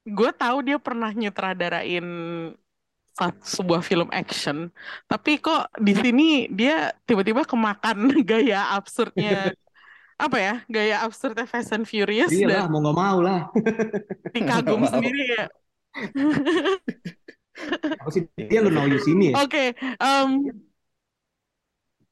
[0.08, 2.06] gue tahu dia pernah nyutradarain
[3.44, 4.72] sebuah film action,
[5.06, 9.52] tapi kok di sini dia tiba-tiba kemakan gaya absurdnya
[10.20, 10.54] apa ya?
[10.70, 13.40] Gaya absurdnya Fast and Furious Iya lah, dan mau nggak mau lah.
[14.34, 14.90] dikagum mau.
[14.90, 15.42] sendiri ya.
[18.02, 19.34] Apa sih dia lu Now You See Me ya?
[19.46, 20.28] Oke, em,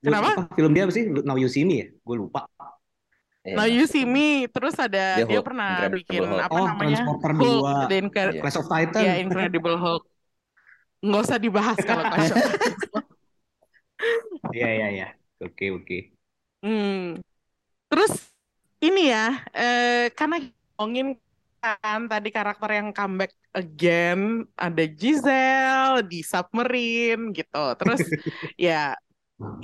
[0.00, 0.28] Lu- kenapa?
[0.32, 1.04] apa, film dia apa sih?
[1.08, 1.86] Now You See Me ya?
[2.06, 2.48] Gue lupa.
[3.44, 6.40] Iya, Now You See Me, terus ada Dia dia Hulk, pernah Incredible bikin Hulk.
[6.44, 6.80] apa Oh, namanya?
[6.80, 7.72] Transporter Hulk, 2.
[7.88, 8.40] The Incre- Iya.
[8.44, 9.02] Clash of Titan.
[9.04, 10.02] Ya, Incredible Hulk.
[11.00, 12.40] Nggak usah dibahas kalau Clash of.
[14.56, 15.06] Iya, iya, iya.
[15.40, 15.96] Oke, oke.
[16.60, 17.16] Hmm.
[17.88, 18.12] Terus
[18.80, 20.36] ini ya, eh, karena
[20.76, 21.16] ngomongin
[21.61, 27.64] kan tadi karakter yang comeback again, ada Giselle di Submarine gitu.
[27.77, 28.01] Terus
[28.57, 28.96] ya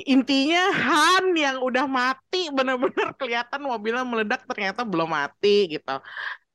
[0.04, 5.96] intinya Han yang udah mati bener-bener kelihatan mobilnya meledak ternyata belum mati gitu.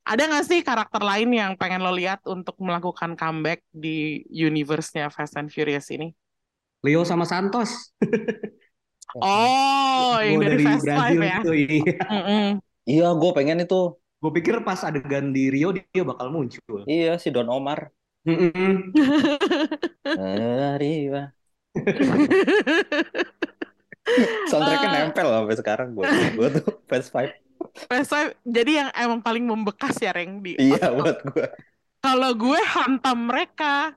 [0.02, 5.38] Ada nggak sih karakter lain yang pengen lo lihat untuk melakukan comeback di universe-nya Fast
[5.38, 6.10] and Furious ini?
[6.82, 7.94] Leo sama Santos.
[9.14, 11.38] Oh, yang dari, dari Fast Brazil Five ya.
[11.38, 11.52] itu.
[11.54, 11.94] Iya.
[12.10, 12.46] Mm-mm.
[12.82, 14.01] Iya, gue pengen itu.
[14.22, 16.86] Gue pikir pas adegan di Rio dia bakal muncul.
[16.86, 17.90] Iya, si Don Omar.
[20.06, 21.34] Arriba.
[24.50, 24.94] Soundtracknya Ah.
[25.06, 26.04] nempel loh sampai sekarang gue.
[26.38, 27.32] Gue tuh Fast Five.
[27.88, 31.46] Fast Five jadi yang emang paling membekas ya Reng di Iya buat gue.
[32.02, 33.94] Kalau gue hantam mereka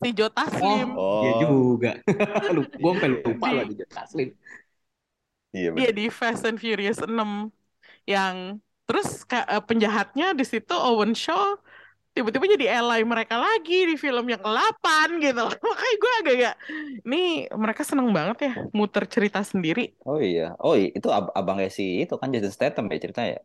[0.00, 0.92] si Joe Taslim.
[0.94, 1.24] Oh.
[1.24, 1.90] Iya juga.
[2.54, 4.28] Lu, gue sampai lupa Di- loh di Taslim.
[5.48, 5.96] Iya Dia bener.
[5.96, 7.08] di Fast and Furious 6
[8.04, 11.60] yang terus eh, penjahatnya di situ Owen Shaw
[12.16, 14.86] tiba-tiba jadi ally mereka lagi di film yang ke-8
[15.22, 15.44] gitu.
[15.70, 16.54] Makanya gue agak-agak
[17.06, 19.94] ini mereka seneng banget ya muter cerita sendiri.
[20.02, 20.58] Oh iya.
[20.58, 23.40] Oh iya, itu ab abangnya si itu kan Jason Statham ya ceritanya ya.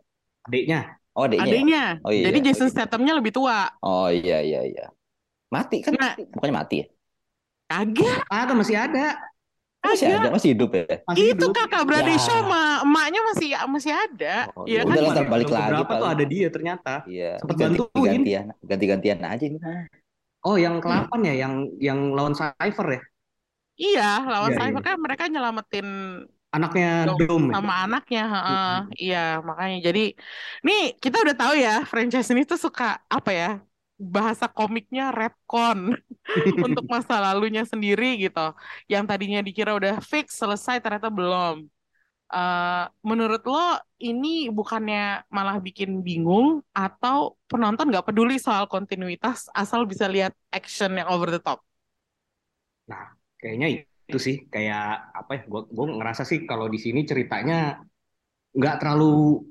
[0.50, 0.80] Adiknya.
[1.14, 1.46] Oh adiknya.
[1.46, 1.54] ya?
[1.54, 1.84] Adanya.
[2.02, 2.26] Oh iya.
[2.34, 3.70] Jadi Jason Statham-nya lebih tua.
[3.86, 4.86] Oh iya iya iya.
[5.54, 5.94] Mati kan?
[5.94, 6.18] Nah.
[6.18, 6.88] Bukannya mati ya?
[7.70, 9.18] Kagak, Ada masih ada.
[9.84, 10.84] Masih ada, masih hidup ya.
[11.04, 11.52] Masih Itu hidup.
[11.54, 12.24] kakak beradik Ya.
[12.24, 14.36] Sama emaknya masih masih ada.
[14.56, 14.96] Oh, Iya ya kan?
[14.96, 16.94] udah Cuma ntar balik lagi beberapa tuh ada dia ternyata.
[17.06, 17.30] Iya.
[17.44, 18.12] Sempet Ganti bantuin.
[18.16, 19.62] gantian, ganti-gantian aja nih.
[20.44, 23.02] Oh, yang ke-8 ya, yang yang lawan Cypher ya.
[23.74, 24.88] Iya, lawan Cyber iya.
[24.88, 25.88] kan mereka nyelamatin
[26.54, 27.44] Anaknya Dom Dom.
[27.50, 27.54] ya?
[27.58, 28.70] sama anaknya, heeh.
[28.86, 29.02] Mm-mm.
[29.02, 30.02] Iya, makanya jadi
[30.68, 33.48] nih kita udah tahu ya franchise ini tuh suka apa ya?
[33.98, 35.94] Bahasa komiknya retcon
[36.66, 38.54] untuk masa lalunya sendiri gitu.
[38.92, 41.68] Yang tadinya dikira udah fix selesai ternyata belum.
[42.34, 49.86] Eh, menurut lo ini bukannya malah bikin bingung atau penonton nggak peduli soal kontinuitas asal
[49.86, 51.62] bisa lihat action yang over the top?
[53.40, 53.68] Kayaknya
[54.10, 54.82] itu sih kayak
[55.20, 55.42] apa ya?
[55.52, 57.54] Gue gue ngerasa sih kalau di sini ceritanya
[58.58, 59.42] nggak terlalu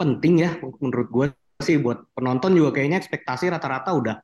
[0.00, 0.50] penting ya
[0.82, 1.26] menurut gue
[1.66, 4.16] sih buat penonton juga kayaknya ekspektasi rata-rata udah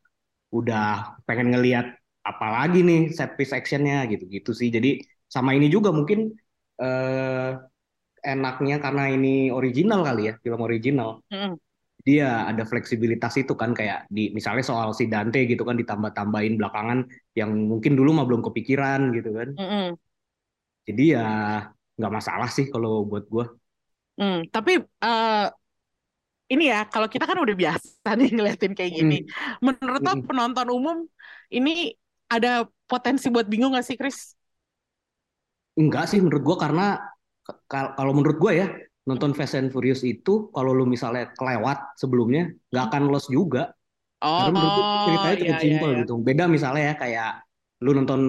[0.53, 1.87] udah pengen ngelihat
[2.27, 4.68] apa lagi nih set piece actionnya gitu-gitu sih.
[4.72, 4.99] Jadi
[5.31, 6.35] sama ini juga mungkin
[6.83, 7.51] eh,
[8.27, 11.22] enaknya karena ini original kali ya film original.
[11.31, 11.55] Mm-mm.
[12.07, 17.03] dia ada fleksibilitas itu kan kayak di misalnya soal si Dante gitu kan ditambah-tambahin belakangan
[17.35, 19.49] yang mungkin dulu mah belum kepikiran gitu kan.
[19.59, 19.99] Mm-mm.
[20.87, 21.27] Jadi ya
[21.99, 23.44] nggak masalah sih kalau buat gue.
[24.22, 25.46] Hmm, tapi eh,
[26.47, 29.19] ini ya, kalau kita kan udah biasa nih ngeliatin kayak gini.
[29.65, 30.27] Menurut lo Mm-mm.
[30.27, 30.97] penonton umum
[31.51, 31.95] ini
[32.27, 34.35] ada potensi buat bingung gak sih, Chris?
[35.77, 36.99] Enggak sih menurut gue karena
[37.69, 38.67] kalau menurut gue ya
[39.07, 43.71] nonton Fast and Furious itu kalau lu misalnya kelewat sebelumnya nggak akan lost juga.
[44.25, 45.99] Oh, Karena menurut gue ceritanya iya, cukup iya, simpel iya.
[46.03, 46.15] gitu.
[46.19, 47.31] Beda misalnya ya kayak
[47.85, 48.21] lu nonton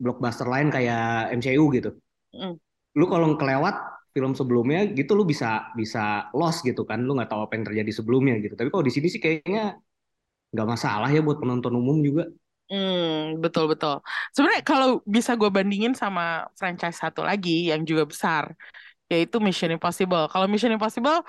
[0.00, 1.90] blockbuster lain kayak MCU gitu.
[2.34, 2.54] Mm.
[2.98, 3.76] Lu kalau kelewat
[4.14, 5.46] film sebelumnya gitu lu bisa
[5.80, 6.98] bisa lost gitu kan.
[7.06, 8.54] Lu nggak tahu apa yang terjadi sebelumnya gitu.
[8.58, 9.78] Tapi kalau di sini sih kayaknya
[10.52, 12.24] nggak masalah ya buat penonton umum juga.
[12.68, 14.04] Hmm, betul betul.
[14.36, 18.44] Sebenarnya kalau bisa gue bandingin sama franchise satu lagi yang juga besar,
[19.12, 20.28] yaitu Mission Impossible.
[20.32, 21.24] Kalau Mission Impossible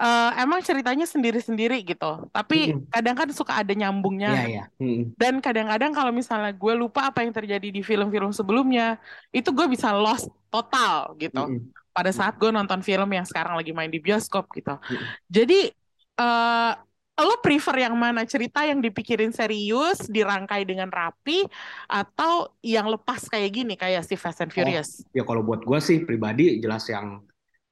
[0.00, 2.86] eh, emang ceritanya sendiri-sendiri gitu, tapi Mm-mm.
[2.94, 4.30] kadang kan suka ada nyambungnya.
[4.30, 4.62] Iya iya.
[4.80, 5.04] Mm-mm.
[5.20, 8.96] Dan kadang-kadang kalau misalnya gue lupa apa yang terjadi di film-film sebelumnya,
[9.36, 11.38] itu gue bisa lost total gitu.
[11.38, 11.79] Mm-mm.
[11.96, 14.74] Pada saat gue nonton film yang sekarang lagi main di bioskop gitu.
[14.90, 15.14] Mm-mm.
[15.30, 15.70] Jadi
[16.20, 16.72] eh
[17.20, 18.24] lo prefer yang mana?
[18.24, 21.44] Cerita yang dipikirin serius, dirangkai dengan rapi,
[21.88, 25.04] atau yang lepas kayak gini kayak si Fast and Oh, Furious?
[25.16, 27.06] ya kalau buat gue sih pribadi jelas yang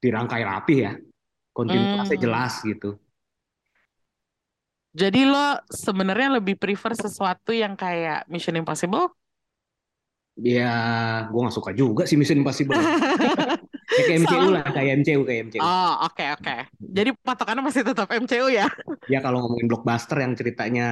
[0.03, 0.93] dirangkai rapi ya.
[1.57, 2.25] Kontinuitasnya Hmm.
[2.25, 2.89] jelas gitu.
[5.01, 5.39] Jadi lo
[5.85, 9.13] sebenarnya lebih prefer sesuatu yang kayak Mission Impossible?
[10.39, 10.65] Ya,
[11.31, 12.83] gue nggak suka juga sih Mission Impossible.
[13.99, 14.55] Ya, kayak MCU Salah.
[14.55, 15.61] lah, kayak MCU, kayak MCU.
[15.61, 16.57] Oh, oke oke.
[16.79, 18.67] Jadi patokannya masih tetap MCU ya?
[19.11, 20.87] Ya kalau ngomongin blockbuster yang ceritanya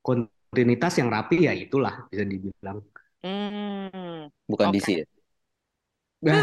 [0.00, 2.78] kontinuitas yang rapi ya itulah bisa dibilang.
[3.22, 4.30] Hmm.
[4.46, 4.78] Bukan Oke.
[4.78, 5.06] DC ya.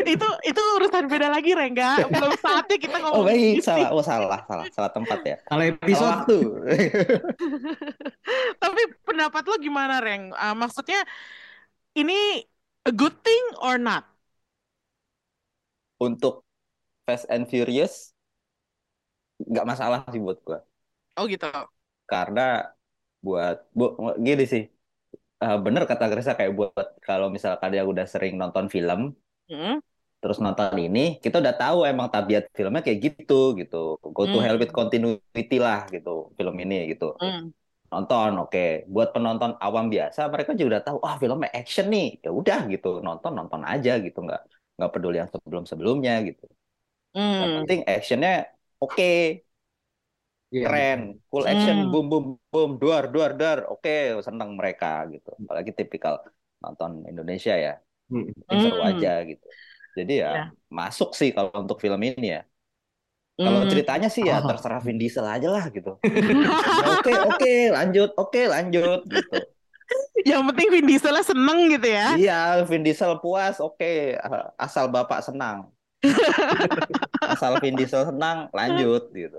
[0.00, 3.88] Itu itu urusan beda lagi Rengga belum saatnya kita Oh ngomongin baik, salah.
[3.92, 5.36] Oh salah, salah, salah tempat ya.
[5.44, 6.38] kalau Salah episode waktu.
[8.64, 11.04] tapi pendapat lo gimana Reng Ah, maksudnya
[11.92, 12.48] ini
[12.88, 14.04] a good thing or not
[16.06, 16.42] Untuk
[17.06, 18.14] Fast and Furious
[19.50, 20.58] nggak masalah sih buat gua.
[21.18, 21.46] oh gitu
[22.10, 22.40] Karena
[23.26, 23.84] buat bu,
[24.26, 24.62] gini sih.
[25.44, 29.00] Eh, bener kata Gresa kayak buat kalau misalkan dia udah sering nonton film
[29.48, 29.78] Hmm?
[30.22, 33.76] terus nonton ini kita udah tahu emang tabiat filmnya kayak gitu gitu
[34.16, 34.44] go to Hmm.
[34.44, 37.50] hell with continuity lah gitu film ini gitu Hmm.
[37.92, 38.58] Nonton oke
[38.94, 42.88] buat penonton awam biasa mereka juga udah tahu ah filmnya action nih ya udah gitu
[43.06, 44.40] nonton nonton aja gitu nggak
[44.76, 46.44] nggak peduli yang sebelum sebelumnya gitu
[47.40, 47.56] yang Hmm.
[47.56, 48.30] penting actionnya
[48.82, 49.04] oke
[50.54, 51.92] Iya, keren, full action, Hmm.
[51.92, 53.90] boom boom boom, duar duar duar, oke
[54.26, 55.28] seneng mereka gitu.
[55.44, 56.14] Apalagi tipikal
[56.62, 57.72] nonton Indonesia ya,
[58.10, 58.32] Hmm.
[58.50, 58.90] yang seru Hmm.
[58.90, 59.46] aja gitu.
[59.98, 60.52] Jadi ya Iya.
[60.78, 62.40] masuk sih kalau untuk film ini ya.
[63.38, 63.70] Kalau Hmm.
[63.70, 64.44] ceritanya sih ya Ah.
[64.44, 65.94] terserah Vin Diesel aja lah gitu.
[66.02, 69.38] Ya, Oke oke lanjut, oke lanjut gitu.
[70.26, 72.18] Yang penting Vin Diesel seneng gitu ya.
[72.18, 74.18] Iya, Vin Diesel puas, oke
[74.58, 75.70] asal bapak senang.
[77.28, 79.38] Asal Vin Diesel senang, lanjut gitu.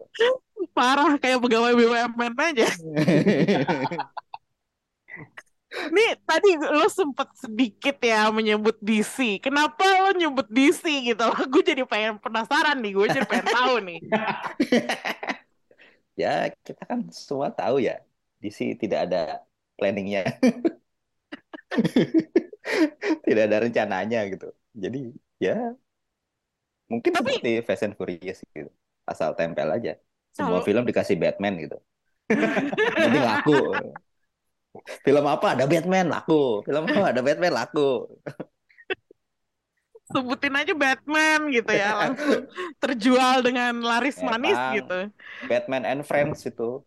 [0.72, 2.68] Parah kayak pegawai BUMN aja.
[5.88, 9.40] Nih tadi lo sempet sedikit ya menyebut DC.
[9.40, 11.24] Kenapa lo nyebut DC gitu?
[11.52, 12.92] Gue jadi pengen penasaran nih.
[12.92, 14.00] Gue jadi pengen tahu nih.
[16.20, 18.04] Ya, kita kan semua tahu ya,
[18.44, 19.40] DC tidak ada
[19.80, 20.28] planningnya.
[23.24, 24.52] Tidak ada rencananya gitu.
[24.76, 25.80] Jadi ya
[26.92, 28.68] mungkin Tapi- seperti Fast and Furious gitu.
[29.08, 29.96] Asal tempel aja.
[30.36, 31.80] Semua Kalau- film dikasih Batman gitu.
[33.00, 33.56] Jadi laku.
[35.02, 36.62] Film apa ada Batman laku.
[36.66, 38.06] Film apa ada Batman laku.
[40.10, 41.94] Sebutin aja Batman gitu ya.
[41.98, 42.50] Langsung
[42.82, 44.74] terjual dengan laris manis Emang.
[44.78, 45.00] gitu.
[45.46, 46.82] Batman and Friends itu.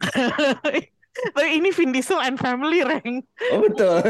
[1.36, 3.20] Tapi ini Vin Diesel and Family, Reng.
[3.52, 4.00] Oh betul.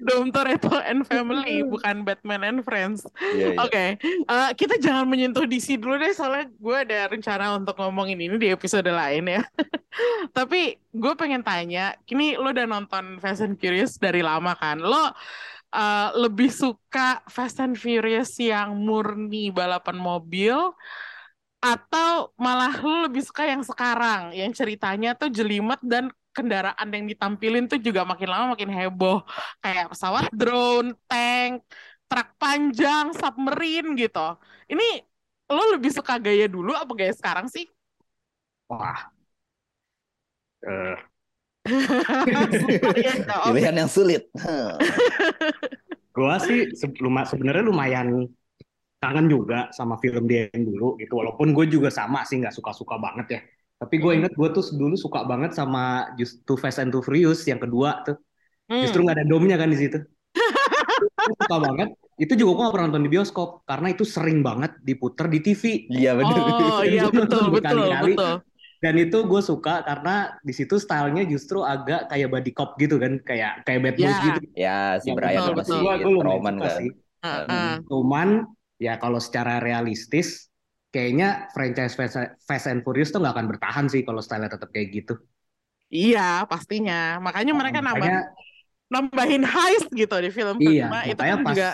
[0.00, 3.04] Dom Toretto and Family, bukan Batman and Friends.
[3.20, 3.58] Iya, iya.
[3.60, 8.36] Oke, eh, kita jangan menyentuh DC dulu deh, soalnya gue ada rencana untuk ngomongin ini
[8.40, 9.42] di episode lain ya.
[10.36, 14.80] Tapi gue pengen tanya, kini lo udah nonton Fast and Furious dari lama kan?
[14.80, 15.12] Lo
[15.72, 20.56] eh, lebih suka Fast and Furious yang murni balapan mobil,
[21.60, 26.08] atau malah lo lebih suka yang sekarang, yang ceritanya tuh jelimet dan
[26.40, 29.20] kendaraan yang ditampilin tuh juga makin lama makin heboh,
[29.60, 31.60] kayak pesawat drone, tank,
[32.08, 34.40] truk panjang, submarine gitu.
[34.72, 35.04] Ini
[35.52, 37.68] lo lebih suka gaya dulu apa gaya sekarang sih?
[38.72, 39.12] Wah.
[40.64, 41.00] Jawab.
[43.46, 44.22] Pilihan yang sulit.
[46.16, 48.26] Gua sih se- luma- sebenarnya lumayan
[49.00, 51.16] kangen juga sama film dia yang dulu gitu.
[51.20, 53.40] Walaupun gue juga sama sih nggak suka-suka banget ya.
[53.80, 57.40] Tapi gue inget gue tuh dulu suka banget sama just Too Fast and Too Furious
[57.48, 58.20] yang kedua tuh.
[58.68, 58.84] Hmm.
[58.84, 59.98] Justru nggak ada domnya kan di situ.
[61.40, 61.88] Suka banget.
[62.20, 65.62] Itu juga gue gak pernah nonton di bioskop karena itu sering banget diputer di TV.
[65.88, 66.36] Iya benar.
[66.76, 68.12] Oh iya betul betul Berkali-kali.
[68.14, 68.34] betul.
[68.80, 73.16] Dan itu gue suka karena di situ stylenya justru agak kayak body cop gitu kan,
[73.24, 74.20] kayak kayak Bad Boys Ya.
[74.24, 74.40] gitu.
[74.56, 75.72] Ya, si Yang Brian betul, sama betul.
[75.72, 76.72] si Gua- gua lumayan Roman kan.
[76.76, 76.90] sih.
[77.20, 77.72] Heeh.
[77.88, 78.28] Cuman
[78.76, 80.49] ya kalau secara realistis
[80.90, 84.90] kayaknya franchise Fast, Fast and Furious tuh nggak akan bertahan sih kalau style tetap kayak
[84.90, 85.14] gitu.
[85.90, 87.18] Iya pastinya.
[87.18, 88.22] Makanya mereka nambah Makanya
[88.90, 90.90] nambahin heist gitu di film Iya.
[91.06, 91.70] Itu kan pas juga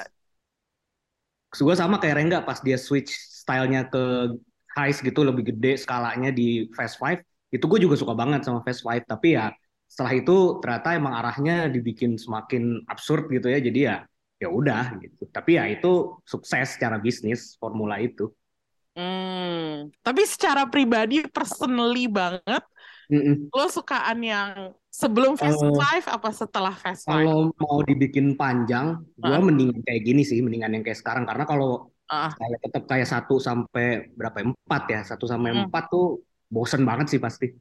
[1.57, 4.37] gue sama kayak Rengga pas dia switch stylenya ke
[4.77, 8.85] heist gitu lebih gede skalanya di Fast Five itu gue juga suka banget sama Fast
[8.85, 9.49] Five tapi ya
[9.89, 13.97] setelah itu ternyata emang arahnya dibikin semakin absurd gitu ya jadi ya
[14.37, 18.29] ya udah gitu tapi ya itu sukses secara bisnis formula itu
[18.97, 22.65] Hmm, tapi secara pribadi, personally banget,
[23.13, 23.53] Mm-mm.
[23.53, 27.13] lo sukaan yang sebelum Fast Eh, Five apa setelah Fast Five?
[27.23, 29.45] kalau mau dibikin panjang gue Ah.
[29.45, 32.33] mendingan kayak gini sih mendingan yang kayak sekarang karena kalau Ah.
[32.35, 34.45] kayak tetap kayak satu sampai berapa ya?
[34.49, 35.61] empat ya satu sampai Mm.
[35.69, 37.53] empat tuh bosen banget sih pasti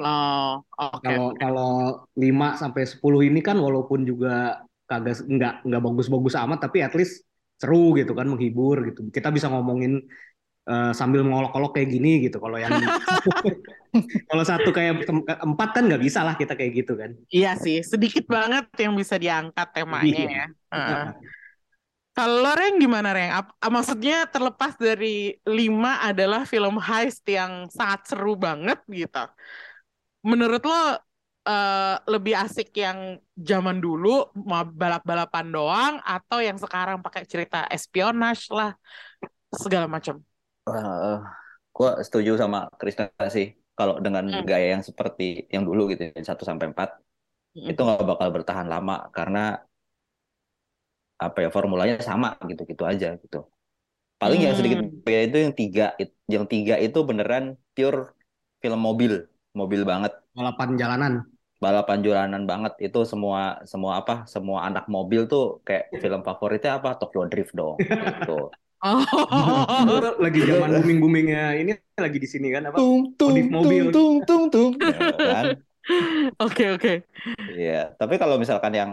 [0.00, 1.04] Oh, oke.
[1.04, 1.72] Kalau kalau
[2.16, 7.20] 5 sampai 10 ini kan walaupun juga kagak nggak nggak bagus-bagus amat tapi at least
[7.60, 9.12] seru gitu kan menghibur gitu.
[9.12, 10.00] Kita bisa ngomongin
[10.68, 12.36] eh, sambil ngolok-olok kayak gini gitu.
[12.42, 12.72] Kalau yang
[14.30, 15.06] kalau satu kayak
[15.42, 17.10] empat kan nggak bisa lah kita kayak gitu kan.
[17.30, 20.28] Iya sih, sedikit banget yang bisa diangkat temanya Iya.
[20.28, 20.44] ya.
[20.74, 21.04] Heeh.
[22.10, 23.30] Kalau Reng gimana Reng?
[23.32, 29.24] Ap- ah, maksudnya terlepas dari lima adalah film heist yang sangat seru banget gitu.
[30.26, 30.80] Menurut lo
[31.48, 34.28] eh, lebih asik yang zaman dulu
[34.76, 38.76] balap-balapan doang atau yang sekarang pakai cerita espionage lah
[39.54, 40.20] segala macam?
[40.76, 41.14] Eh,
[41.76, 43.02] gua setuju sama Krista
[43.36, 43.46] sih.
[43.78, 44.46] Kalau dengan Hmm.
[44.48, 45.22] gaya yang seperti
[45.54, 46.88] yang dulu gitu, 1 sampai 4,
[47.56, 47.70] Mm.
[47.70, 49.38] itu nggak bakal bertahan lama karena
[51.24, 53.36] apa ya formulanya sama gitu-gitu aja gitu.
[54.20, 55.00] Paling yang sedikit Hmm.
[55.06, 55.84] beda itu yang tiga,
[56.34, 57.44] yang tiga itu beneran
[57.76, 58.00] pure
[58.62, 59.12] film mobil,
[59.60, 61.14] mobil banget, Balapan jalanan.
[61.64, 62.72] balapan jalanan banget.
[62.86, 63.40] Itu semua
[63.72, 67.78] semua apa, semua anak mobil tuh kayak film favoritnya apa, Tokyo Drift dong.
[68.00, 68.30] Gitu.
[68.82, 69.04] Oh.
[70.24, 72.78] lagi zaman booming-boomingnya ini lagi di sini kan apa?
[72.78, 73.84] Tung tung Modif mobil.
[73.92, 74.88] tung tung tung tung.
[74.88, 75.46] Ya kan?
[76.40, 76.92] Oke oke.
[77.50, 78.90] Iya, tapi kalau misalkan yang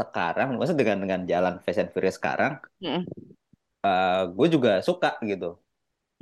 [0.00, 2.52] sekarang, maksudnya dengan dengan jalan Fast and Furious sekarang,
[2.82, 3.04] Mm.
[4.36, 5.46] gue juga suka gitu.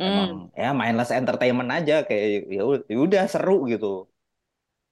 [0.09, 0.31] emang
[0.61, 2.25] ya mindless entertainment aja kayak
[2.57, 3.87] ya ya udah seru gitu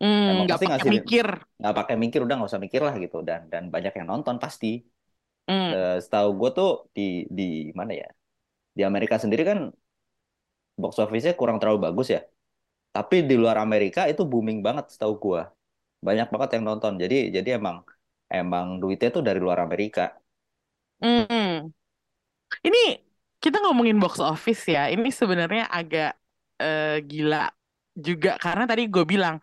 [0.00, 1.26] Hmm, emang nggak pasti ngasilin mikir.
[1.60, 4.66] nggak pakai mikir udah nggak usah mikir lah gitu dan dan banyak yang nonton pasti
[5.72, 7.02] Eh, setahu gue tuh di
[7.38, 7.42] di
[7.78, 8.06] mana ya?
[8.76, 9.58] Di Amerika sendiri kan
[10.80, 12.20] box office-nya kurang terlalu bagus ya.
[12.96, 15.40] Tapi di luar Amerika itu booming banget setahu gue
[16.06, 16.92] banyak banget yang nonton.
[17.02, 17.76] Jadi jadi emang
[18.40, 20.02] emang duitnya tuh dari luar Amerika.
[21.00, 21.74] Hmm.
[22.66, 22.78] Ini
[23.42, 24.80] kita ngomongin box office ya.
[24.94, 26.08] Ini sebenarnya agak
[26.62, 27.36] eh, gila
[28.06, 28.28] juga.
[28.44, 29.36] Karena tadi gue bilang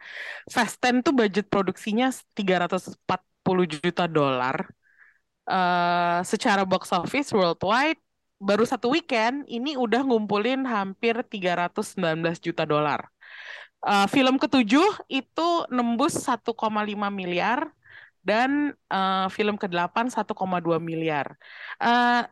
[0.54, 2.06] Fast 10 tuh budget produksinya
[2.38, 4.58] 340 juta dolar.
[5.52, 7.99] Eh, secara box office worldwide
[8.39, 13.12] baru satu weekend ini udah ngumpulin hampir 319 juta dolar.
[13.84, 17.68] Eh, film ketujuh itu nembus 1,5 miliar
[18.24, 21.36] dan eh, film ke-8 1,2 miliar.
[21.84, 22.24] Eh,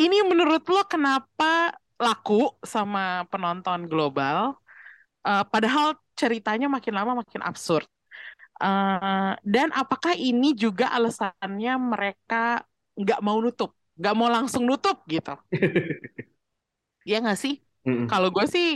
[0.00, 4.56] ini menurut lo kenapa laku sama penonton global?
[5.28, 7.84] Eh, padahal ceritanya makin lama makin absurd.
[8.56, 12.64] Eh, dan apakah ini juga alasannya mereka
[12.96, 15.36] nggak mau nutup, nggak mau langsung nutup gitu?
[17.06, 17.54] Iya nggak sih?
[17.86, 18.06] Mm-mm.
[18.10, 18.66] Kalau gue sih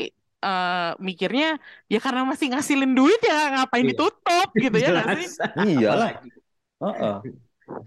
[0.45, 1.45] eh, mikirnya
[1.93, 3.91] ya karena masih ngasilin duit ya ngapain Iya.
[3.91, 5.27] ditutup gitu ya nggak sih?
[5.81, 6.29] Apalagi.
[6.83, 7.15] Heeh.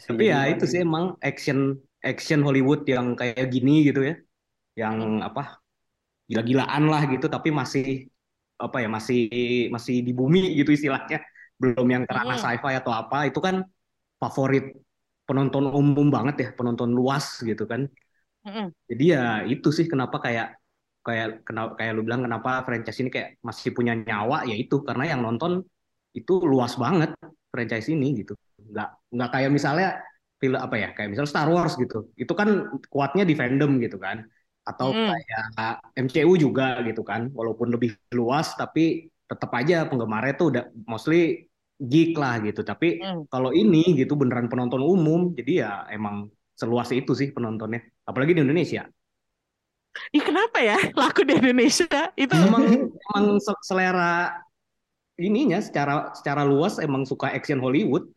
[0.07, 1.59] Tapi ya itu sih emang action
[2.03, 4.15] action Hollywood yang kayak gini gitu ya,
[4.81, 5.59] yang apa
[6.29, 8.07] gila-gilaan lah gitu, tapi masih
[8.59, 9.19] apa ya masih
[9.75, 11.19] masih di bumi gitu istilahnya,
[11.61, 12.37] belum yang Mm-mm.
[12.41, 13.55] sci-fi atau apa itu kan
[14.21, 14.65] favorit
[15.27, 17.81] penonton umum banget ya, penonton luas gitu kan.
[18.89, 19.19] Jadi ya
[19.51, 20.47] itu sih kenapa kayak
[21.05, 25.03] kayak kenapa kayak lu bilang kenapa franchise ini kayak masih punya nyawa ya itu karena
[25.11, 25.51] yang nonton
[26.17, 27.09] itu luas banget
[27.51, 28.33] franchise ini gitu.
[28.71, 29.87] Nggak nggak kayak misalnya
[30.41, 31.95] film apa ya kayak misalnya Star Wars gitu.
[32.21, 32.49] Itu kan
[32.93, 34.17] kuatnya di fandom gitu kan.
[34.67, 35.07] Atau Mm.
[35.07, 35.43] kayak
[36.05, 37.21] MCU juga gitu kan.
[37.37, 37.89] Walaupun lebih
[38.19, 41.49] luas tapi tetap aja penggemarnya tuh udah mostly
[41.81, 42.61] geek lah gitu.
[42.61, 43.21] Tapi Mm.
[43.33, 47.81] kalau ini gitu beneran penonton umum jadi ya emang seluas itu sih penontonnya.
[48.05, 48.85] Apalagi di Indonesia.
[50.13, 52.13] Ih, kenapa ya laku di Indonesia?
[52.13, 54.37] Itu Emang emang se- selera
[55.17, 58.09] ininya secara secara luas emang suka action Hollywood.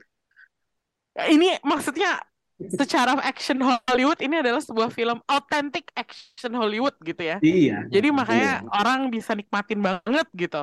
[1.17, 2.21] ini maksudnya
[2.57, 7.37] secara action Hollywood ini adalah sebuah film authentic action Hollywood gitu ya.
[7.45, 7.85] Iya.
[7.93, 8.71] Jadi makanya Iya.
[8.73, 10.61] orang bisa nikmatin banget gitu.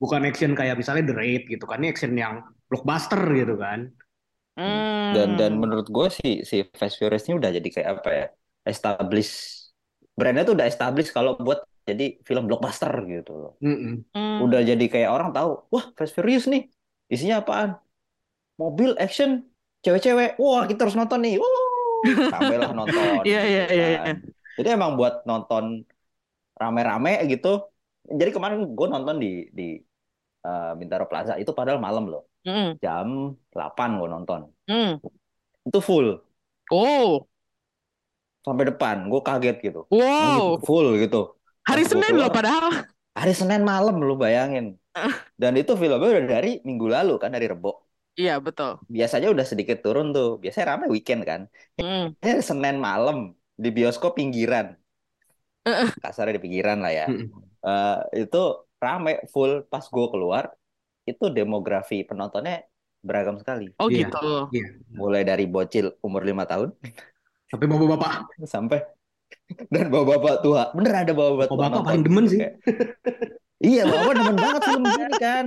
[0.00, 1.78] Bukan action kayak misalnya The Raid gitu kan.
[1.84, 3.90] Ini action yang blockbuster gitu kan.
[4.60, 5.14] Hmm.
[5.16, 8.26] dan dan menurut gue si si Fast Furious ini udah jadi kayak apa ya
[8.66, 9.30] establish
[10.18, 14.04] brandnya tuh udah establish kalau buat jadi film blockbuster gitu loh Mm-mm.
[14.12, 14.42] Hmm.
[14.44, 16.66] udah jadi kayak orang tahu wah Fast Furious nih
[17.08, 17.78] isinya apaan
[18.60, 19.48] mobil action
[19.84, 23.86] cewek-cewek wah kita harus nonton nih Wuh, sampailah nonton Iya iya gitu iya.
[24.04, 24.16] kan.
[24.20, 24.32] iya.
[24.58, 25.64] jadi emang buat nonton
[26.60, 27.48] rame-rame gitu
[28.10, 29.28] jadi kemarin gue nonton di
[29.58, 29.62] di
[30.46, 32.72] eh, Bintaro Plaza itu padahal malam loh Hmm.
[32.80, 34.96] jam 8 gue nonton Hmm.
[35.68, 36.06] itu full
[36.72, 37.26] Oh,
[38.44, 40.00] sampai depan gue kaget gitu wow.
[40.00, 41.16] Anjir, full gitu
[41.68, 42.88] Hari gua Senin loh padahal.
[43.18, 44.64] hari Senin malam lu bayangin
[45.42, 47.70] dan itu filmnya udah dari minggu lalu kan dari Rebo
[48.20, 48.84] Iya betul.
[48.84, 50.36] biasanya udah sedikit turun tuh.
[50.36, 51.48] Biasanya ramai weekend kan.
[52.20, 54.76] Eh Senin malam di bioskop pinggiran.
[56.04, 57.06] Kasarnya di pinggiran lah ya.
[57.64, 57.98] Eh,
[58.28, 58.42] itu
[58.76, 59.64] rame full.
[59.72, 60.52] Pas gue keluar
[61.08, 62.68] itu demografi penontonnya
[63.00, 63.72] beragam sekali.
[63.80, 64.12] Oh Iya.
[64.12, 64.52] gitu.
[64.92, 66.76] mulai dari bocil umur lima tahun.
[67.48, 68.12] Tapi bapak-bapak,
[68.44, 68.84] sampai.
[69.72, 70.70] Dan bapak-bapak tua.
[70.76, 72.40] Bener ada bapak-bapak tua bapak-bapak nonton paling demen gitu, sih.
[72.44, 72.54] kayak,
[73.58, 75.46] iya bapak demen banget film ini kan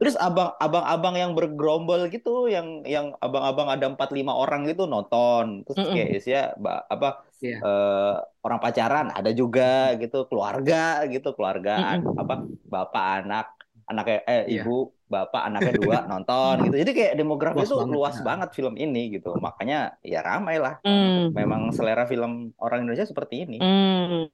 [0.00, 5.62] terus abang abang-abang yang bergerombol gitu yang yang abang-abang ada empat lima orang gitu nonton
[5.62, 5.94] terus Mm-mm.
[5.94, 7.62] kayak isinya ba- apa Iya.
[7.62, 12.18] eh, orang pacaran ada juga gitu keluarga gitu keluarga Mm-mm.
[12.18, 12.34] apa
[12.66, 13.46] bapak anak
[13.86, 14.64] anaknya eh Iya.
[14.66, 14.76] ibu
[15.06, 17.94] bapak anaknya dua nonton gitu jadi kayak demografi itu banget.
[17.94, 21.30] luas banget film ini gitu makanya ya ramai lah Hmm.
[21.32, 23.56] memang selera film orang Indonesia seperti ini.
[23.60, 24.28] Hmm.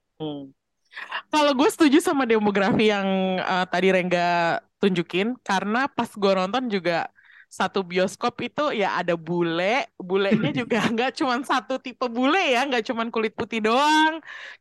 [1.27, 7.09] Kalau gue setuju sama demografi yang eh, tadi Rengga tunjukin, karena pas gue nonton juga
[7.57, 12.83] satu bioskop itu ya ada bule, bulenya juga nggak cuma satu tipe bule ya, nggak
[12.89, 14.13] cuma kulit putih doang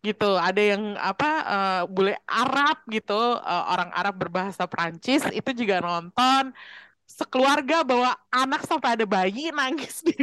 [0.06, 0.24] gitu.
[0.38, 6.52] Ada yang apa eh, bule Arab gitu, eh, orang Arab berbahasa Prancis itu juga nonton.
[7.04, 10.16] Sekeluarga bawa anak sampai ada bayi nangis di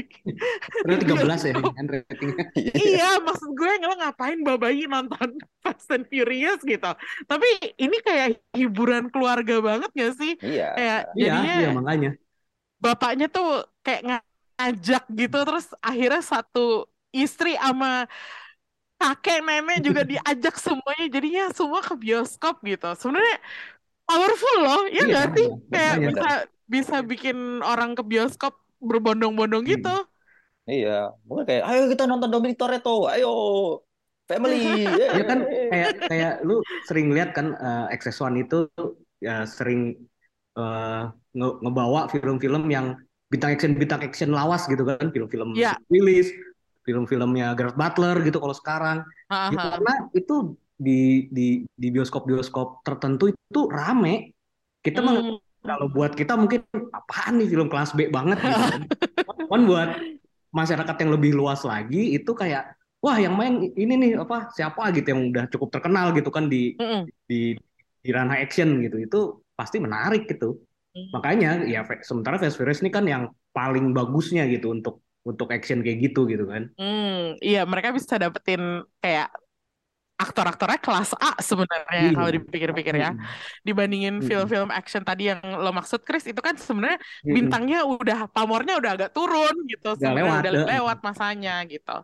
[0.99, 2.45] 13 ya kan ratingnya.
[2.77, 5.29] iya, maksud gue nggak ngapain bawa bayi nonton
[5.63, 6.87] Fast and Furious gitu.
[7.29, 7.47] Tapi
[7.83, 8.27] ini kayak
[8.57, 10.31] hiburan keluarga banget gak sih?
[10.45, 10.63] Iya.
[10.75, 12.09] Kayak Iya, jadinya iya makanya.
[12.83, 13.45] bapaknya tuh
[13.85, 14.01] kayak
[14.57, 16.59] ngajak gitu, terus akhirnya satu
[17.11, 18.07] istri sama
[19.01, 23.35] kakek nenek juga diajak semuanya jadinya semua ke bioskop gitu sebenarnya
[24.07, 26.27] powerful loh ya Iya, nggak sih iya, kayak bisa
[26.71, 29.73] bisa bikin orang ke bioskop berbondong-bondong Hmm.
[29.75, 29.95] gitu
[30.63, 33.31] Iya, mungkin kayak ayo kita nonton Dominic Toretto, ayo
[34.29, 34.85] family.
[34.87, 38.69] Ya kan yeay." kayak kayak lu sering lihat kan eh, XS1 itu
[39.19, 39.97] ya sering
[40.55, 41.03] eh,
[41.33, 42.93] nge- ngebawa film-film yang
[43.27, 45.75] bintang action bintang action lawas gitu kan film-film Iya.
[45.89, 46.29] Willis,
[46.85, 48.97] film-filmnya Gerard Butler gitu kalau sekarang.
[49.27, 49.65] Ya, Haha.
[49.75, 54.37] karena itu di di di bioskop-bioskop tertentu itu rame.
[54.79, 55.41] Kita Hmm.
[55.61, 58.81] Kalau buat kita mungkin apaan nih film kelas B banget gitu kan.
[59.47, 59.89] Cuman buat
[60.51, 65.13] masyarakat yang lebih luas lagi itu kayak wah yang main ini nih apa siapa gitu
[65.15, 67.07] yang udah cukup terkenal gitu kan di Mm-mm.
[67.25, 67.55] di
[68.01, 69.19] di ranah action gitu itu
[69.53, 70.57] pasti menarik gitu.
[70.91, 71.07] Hmm.
[71.15, 76.11] Makanya ya sementara Fast Furious ini kan yang paling bagusnya gitu untuk untuk action kayak
[76.11, 76.73] gitu gitu kan.
[76.75, 79.29] Hmm, iya mereka bisa dapetin kayak
[80.21, 82.15] aktor-aktornya kelas A sebenarnya Iya.
[82.15, 83.11] kalau dipikir-pikir ya.
[83.65, 88.91] Dibandingin film-film action tadi yang lo maksud Chris itu kan sebenarnya bintangnya udah pamornya udah
[88.95, 90.67] agak turun gitu sebenarnya lewat, udah eh.
[90.77, 91.97] lewat masanya gitu.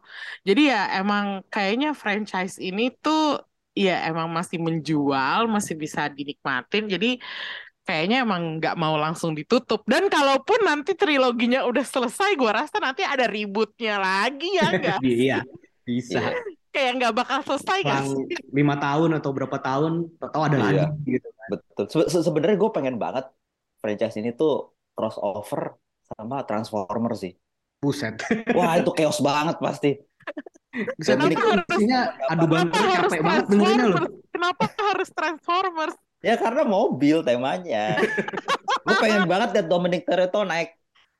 [0.43, 3.41] Jadi ya emang kayaknya franchise ini tuh
[3.78, 6.89] ya emang masih menjual, masih bisa dinikmatin.
[6.89, 7.22] Jadi
[7.88, 9.86] kayaknya emang nggak mau langsung ditutup.
[9.88, 14.99] Dan kalaupun nanti triloginya udah selesai, gua rasa nanti ada rebootnya lagi ya enggak?
[15.05, 15.38] Iya,
[15.88, 16.20] bisa.
[16.78, 16.93] Iya.
[16.93, 18.25] Kayak nggak bakal selesai sih?
[18.53, 20.63] lima tahun atau berapa tahun, atau ada Iya.
[20.63, 21.28] lagi gitu.
[21.49, 21.86] Betul.
[21.89, 23.25] Se- se- Sebenarnya gue pengen banget
[23.78, 25.73] franchise ini tuh crossover
[26.05, 27.34] sama Transformer sih.
[27.78, 28.21] Buset.
[28.53, 29.91] Wah itu chaos banget pasti.
[30.93, 33.97] Bisa Kenapa harus- isinya adu harus capek banget dengerinnya loh.
[33.97, 34.30] Transformers?
[34.30, 35.95] Kenapa harus Transformers?
[36.19, 37.86] Ya karena mobil temanya.
[38.84, 40.78] gue pengen banget lihat Dominic Toretto naik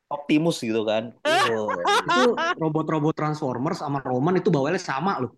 [0.08, 1.14] Optimus gitu kan.
[1.48, 1.72] Oh.
[1.72, 5.32] Itu robot-robot Transformers sama Roman itu bawelnya sama loh.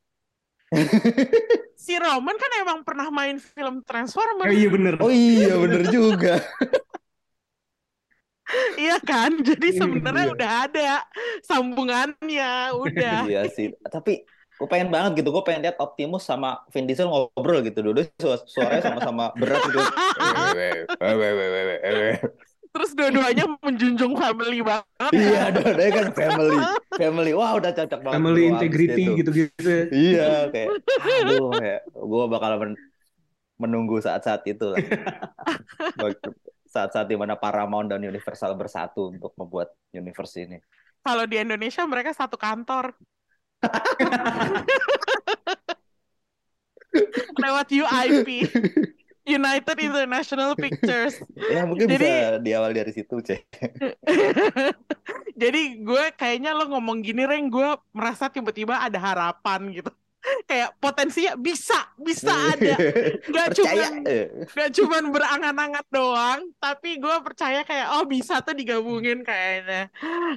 [1.80, 4.94] Si Roman kan emang pernah main film Eh, Transformers, iya bener.
[5.04, 6.40] Oh iya bener juga.
[8.82, 9.32] iya kan?
[9.46, 10.34] Jadi Iya, sebenarnya iya.
[10.36, 10.90] udah ada
[11.46, 13.18] sambungannya, udah.
[13.30, 13.68] Iya sih.
[13.86, 14.12] Tapi
[14.60, 15.30] gue pengen banget gitu.
[15.36, 17.80] Gue pengen lihat Optimus sama Vin Diesel ngobrol gitu.
[17.86, 18.00] Dulu
[18.50, 19.80] suaranya sama-sama berat gitu.
[22.70, 25.12] Terus dua-duanya menjunjung family banget.
[25.14, 26.58] Iya, dua-duanya kan family.
[26.96, 27.32] Family.
[27.34, 28.16] Wah udah cocok banget.
[28.16, 29.18] Family Gua integrity itu.
[29.26, 29.70] gitu-gitu.
[29.70, 29.84] ya.
[29.90, 30.68] Iya, kayak
[31.26, 32.82] aduh kayak gue bakal men-
[33.60, 34.78] menunggu saat-saat itu lah.
[36.70, 40.62] Saat-saat di mana Paramount dan Universal bersatu untuk membuat universe ini.
[41.02, 42.94] Kalau di Indonesia mereka satu kantor.
[47.42, 48.46] Lewat UIP.
[49.30, 51.22] United International Pictures.
[51.54, 53.46] Ya mungkin Jadi- bisa di awal dari situ, Cek.
[55.42, 59.92] Jadi gue kayaknya lo ngomong gini, Reng, gue merasa tiba-tiba ada harapan gitu.
[60.50, 62.76] Kayak potensinya bisa, bisa ada.
[63.56, 64.28] Cuman, eh.
[64.52, 69.88] nggak cuman berangan-angan doang, tapi gue percaya kayak, oh bisa tuh digabungin kayaknya.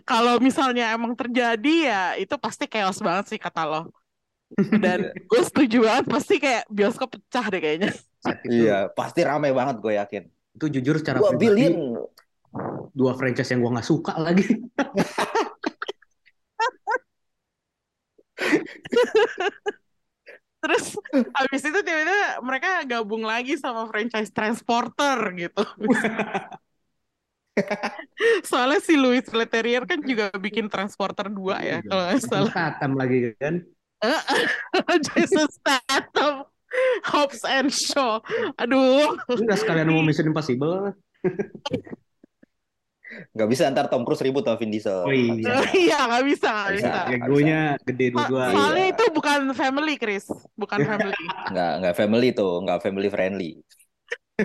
[0.07, 3.91] Kalau misalnya emang terjadi ya, itu pasti chaos banget sih kata lo.
[4.55, 7.91] Dan gue setuju banget, pasti kayak bioskop pecah deh kayaknya.
[8.23, 10.25] Itu, Iya, pasti rame banget gue yakin.
[10.53, 11.97] itu jujur secara Dua pribadi billion.
[12.93, 14.45] dua franchise yang gua nggak suka lagi.
[20.63, 20.95] Terus
[21.35, 25.63] habis itu tiba-tiba mereka gabung lagi sama franchise Transporter gitu.
[28.49, 32.53] Soalnya si Louis Leterrier kan juga bikin Transporter 2 ya, kalau nggak salah.
[32.55, 33.67] Statham lagi kan.
[35.11, 36.47] Jason Statham,
[37.11, 38.21] Hobbs and Shaw.
[38.57, 40.93] Aduh, Enggak sekalian mau Mission Impossible.
[43.37, 45.05] Gak bisa ntar Tom Cruise ribut sama Vin Diesel.
[45.05, 45.37] Oh, iya.
[45.37, 45.53] bisa.
[45.77, 46.73] iya nggak bisa, Bisa.
[46.73, 47.13] bisa.
[47.13, 48.45] Egonya gede So- dua.
[48.49, 48.95] Soalnya Iya.
[48.97, 50.25] itu bukan family, Chris.
[50.57, 51.13] Bukan family.
[51.53, 53.51] Nggak, nggak family tuh, nggak family friendly.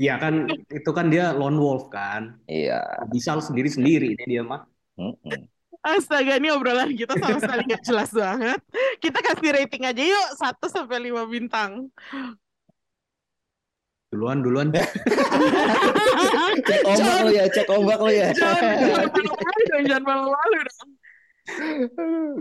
[0.00, 2.34] Iya kan itu kan dia lone wolf kan.
[2.50, 3.06] Iya.
[3.12, 4.66] Bisa sendiri-sendiri ini dia mah.
[4.98, 5.46] Mm-mm.
[5.82, 8.60] Astaga, ini obrolan kita sama sekali nggak jelas banget.
[9.02, 11.90] Kita kasih rating aja yuk, 1 sampai 5 bintang.
[14.14, 14.68] Duluan duluan.
[16.62, 18.28] Cek ombak lo ya, cek ombak lo ya.
[18.36, 20.90] jangan jangan malu-malu dong,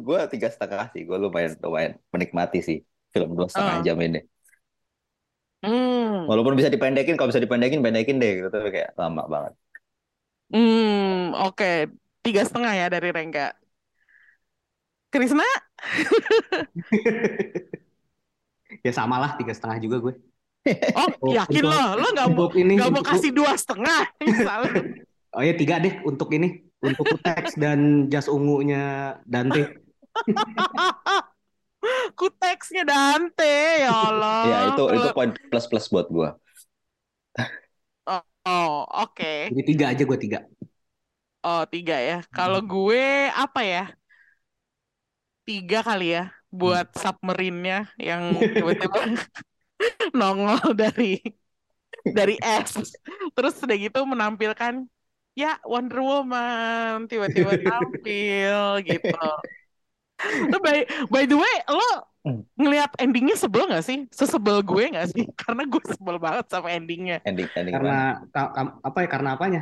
[0.06, 2.78] gue tiga setengah sih, gue lumayan lumayan menikmati sih
[3.10, 3.84] film dua setengah Oh.
[3.88, 4.20] jam ini.
[5.62, 9.54] Hmm, Walaupun bisa dipendekin, kalau bisa dipendekin, pendekin deh gitu, tapi kayak lama banget.
[10.52, 11.66] hmm, oke,
[12.22, 13.54] tiga setengah ya dari Rengga.
[15.12, 15.44] Krisna,
[18.86, 20.14] ya samalah tiga setengah juga gue.
[20.96, 23.52] oh Oh, yakin untuk- lo, lo nggak mau Untuk ini nggak mau untuk- kasih dua
[23.60, 24.72] setengah misalnya.
[25.32, 29.84] Oh ya tiga deh untuk ini untuk teks dan jas ungunya Dante.
[32.14, 34.42] Kuteksnya Dante, ya Allah.
[34.46, 36.30] Ya itu itu poin plus plus buat gue.
[38.42, 39.54] Oh, oke.
[39.54, 40.42] Jadi tiga aja gue tiga.
[41.42, 42.18] Oh, tiga ya.
[42.30, 43.84] Kalau gue apa ya?
[45.42, 49.00] Tiga kali ya buat submarine-nya yang tiba-tiba
[50.18, 51.18] nongol dari
[52.06, 52.78] dari es.
[53.36, 54.86] Terus udah gitu menampilkan
[55.34, 59.18] ya Wonder Woman tiba-tiba tampil gitu.
[60.66, 62.11] By, by the way, lo Hmm.
[62.56, 64.06] Ngelihat endingnya sebel gak sih?
[64.14, 65.26] Sesebel gue gak sih?
[65.42, 67.20] Karena gue sebel banget sama endingnya.
[67.26, 67.74] Ending ending?
[67.74, 69.08] Karena ka- ka- apa ya?
[69.10, 69.62] Karena apanya?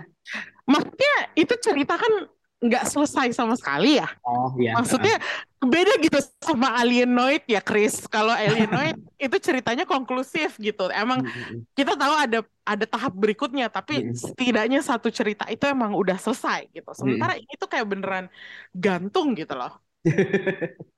[0.68, 2.14] Maksudnya itu cerita kan
[2.60, 4.08] nggak selesai sama sekali ya.
[4.28, 4.76] Oh iya.
[4.76, 5.16] Maksudnya
[5.64, 8.04] beda gitu sama Alienoid ya Chris.
[8.12, 10.92] Kalau Alienoid itu ceritanya konklusif gitu.
[10.92, 15.96] Emang Mm, mm, kita tahu ada ada tahap berikutnya, tapi setidaknya satu cerita itu emang
[15.96, 16.92] udah selesai gitu.
[16.94, 18.26] Sementara ini tuh kayak beneran
[18.76, 19.80] gantung gitu loh.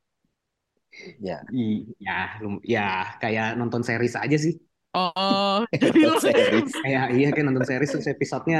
[1.23, 1.39] Ya.
[1.49, 4.59] Iya, lum- ya kayak nonton series aja sih.
[4.91, 6.67] Oh, jadi lo Series.
[6.83, 8.59] Kayak iya kayak nonton series terus episodenya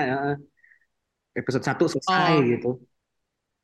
[1.35, 2.43] episode satu selesai Oh.
[2.47, 2.69] gitu.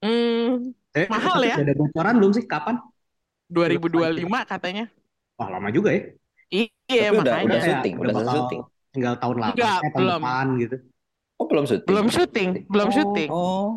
[0.04, 1.56] hmm, Eh, Mahal ya?
[1.60, 2.44] udah ada bocoran belum sih?
[2.44, 2.76] Kapan?
[3.48, 4.86] 2025 katanya.
[5.40, 6.04] Wah lama juga ya.
[6.50, 6.68] Iya,
[7.12, 7.46] Tapi udah makanya.
[7.48, 8.62] udah Kayak syuting, udah bakal syuting.
[8.96, 10.20] Tinggal tahun lalu, Enggak, tahun belum.
[10.24, 10.76] depan gitu.
[11.38, 11.88] Oh belum syuting.
[11.88, 12.96] Belum syuting, belum Oh.
[12.96, 13.30] syuting.
[13.30, 13.70] Oh.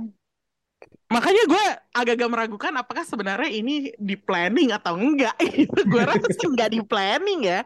[1.11, 5.35] Makanya gue agak-agak meragukan apakah sebenarnya ini di planning atau enggak.
[5.93, 7.61] gue rasa sih enggak di planning ya.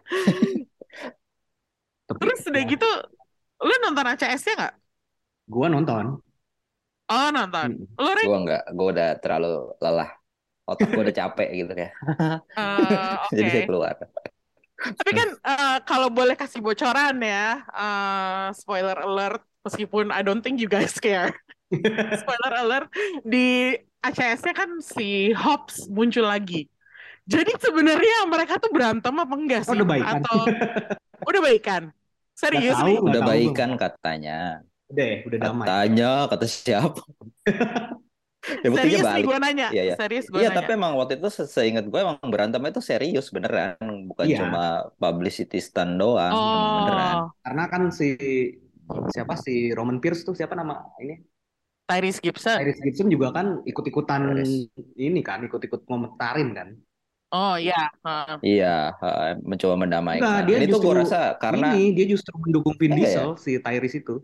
[2.09, 2.91] Tapi Terus udah ya, gitu,
[3.65, 4.75] lu nonton ACS-nya nggak?
[5.45, 6.25] gua nonton.
[7.13, 7.85] Oh nonton.
[7.85, 8.01] Mm.
[8.01, 8.29] Lu Rick?
[8.29, 10.11] Gue nggak, gue udah terlalu lelah.
[10.65, 11.91] Otak gue udah capek gitu ya.
[12.57, 13.53] Eh, Jadi Oke.
[13.53, 13.95] saya keluar.
[14.85, 20.61] Tapi kan eh, kalau boleh kasih bocoran ya, eh, spoiler alert, meskipun I don't think
[20.61, 21.37] you guys care.
[22.21, 22.87] Spoiler alert,
[23.25, 26.69] di ACS-nya kan si Hobbs muncul lagi.
[27.25, 29.77] Jadi sebenarnya mereka tuh berantem apa enggak Oh, sih?
[29.77, 30.21] udah baikan.
[30.21, 30.37] Atau
[31.29, 31.83] udah baikan?
[32.37, 32.97] Serius tahu, nih?
[33.07, 34.33] Udah tahu baikan katanya.
[34.93, 35.67] Udah ya, udah damai.
[35.69, 37.01] Katanya, kata siapa?
[38.65, 39.25] ya Serius nih balik.
[39.25, 39.67] gue nanya.
[39.73, 39.95] Iya, iya.
[39.99, 40.57] Serius gue Iya, nanya.
[40.61, 43.77] tapi emang waktu itu se- seingat gue emang berantemnya itu serius beneran,
[44.11, 44.39] bukan Iya.
[44.41, 44.61] cuma
[45.01, 47.17] publicity stunt doang, emang beneran.
[47.25, 48.05] Oh, Karena kan si
[49.15, 51.15] siapa si Roman Pierce tuh siapa nama ini?
[51.89, 52.57] Tyrese Gibson.
[52.59, 54.23] Tyrese Gibson juga kan ikut-ikutan
[54.97, 56.69] ini kan, ikut-ikut ngomentarin kan.
[57.35, 57.91] Oh iya.
[58.05, 58.37] Heeh.
[58.47, 58.67] Iya,
[59.01, 59.09] ha,
[59.43, 60.43] mencoba Enggak, mendamaikan.
[60.47, 62.97] dia Ini tuh gue justru rasa karena ini dia justru mendukung Vin ya?
[62.99, 64.15] Diesel si Tyrese itu.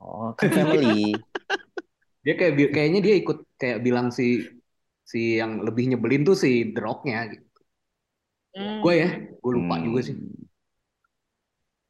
[0.00, 1.12] oh kan family.
[2.24, 4.22] Dia kayak kayaknya dia ikut kayak bilang si
[5.10, 7.46] si yang lebih nyebelin tuh si The Rock-nya gitu.
[8.54, 8.80] Hmm.
[8.84, 9.08] Gue ya,
[9.42, 9.84] gue lupa Hmm.
[9.86, 10.16] juga sih.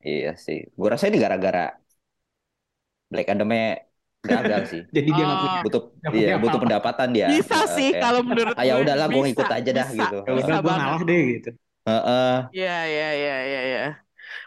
[0.08, 0.58] Iya sih.
[0.78, 1.60] Gue rasa ini gara-gara
[3.10, 3.91] Black Adam-nya
[4.22, 4.80] gagal sih.
[4.96, 5.42] Jadi dia nggak Oh.
[5.44, 5.82] punya Butuh
[6.14, 7.26] iya, butuh pendapatan dia.
[7.30, 10.16] Bisa sih kayak, kalau menurut ah ya udahlah gue ngikut aja dah bisa, gitu.
[10.22, 11.50] Ya udah bisa gue ngalah deh gitu.
[11.82, 12.34] Heeh.
[12.54, 13.80] Iya iya iya iya iya.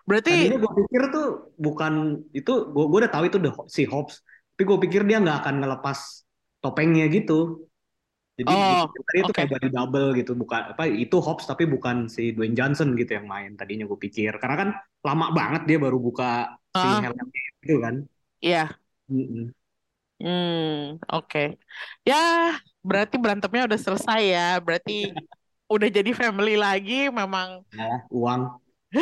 [0.08, 1.26] Berarti Tadinya gue pikir tuh
[1.60, 1.94] bukan
[2.32, 4.16] itu gue gue udah tahu itu the, si Hobbs,
[4.56, 6.00] tapi gue pikir dia nggak akan ngelepas
[6.64, 7.68] topengnya gitu.
[8.36, 12.36] Jadi Oh, tadi itu kayak body double gitu, bukan apa itu Hobbs tapi bukan si
[12.36, 13.56] Dwayne Johnson gitu yang main.
[13.60, 14.70] Tadinya gue pikir karena kan
[15.08, 17.00] lama banget dia baru buka si Ah.
[17.04, 17.96] helmnya itu kan.
[18.44, 18.64] iya.
[19.08, 19.65] Mm-mm.
[20.16, 21.60] Hmm, oke.
[22.08, 24.50] Ya, berarti berantemnya udah selesai ya.
[24.64, 25.12] Berarti
[25.68, 27.66] udah jadi family lagi memang.
[27.76, 28.42] Ya, uang.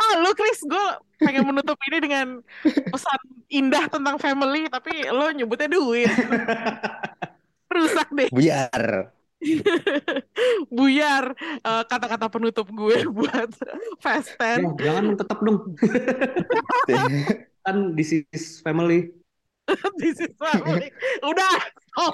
[0.00, 0.86] ah, lu Chris, gue
[1.20, 2.26] pengen menutup ini dengan
[2.64, 3.20] pesan
[3.52, 6.08] indah tentang family, tapi lo nyebutnya duit.
[7.72, 8.28] Rusak deh.
[8.32, 9.12] Biar.
[10.76, 13.50] Buyar eh, kata-kata penutup gue buat
[13.98, 14.70] Fast Ya, Ten.
[14.78, 15.74] jangan tetap dong.
[17.66, 19.10] Kan this is family.
[20.02, 20.90] This is family.
[21.22, 21.54] Udah,
[21.94, 22.12] stop.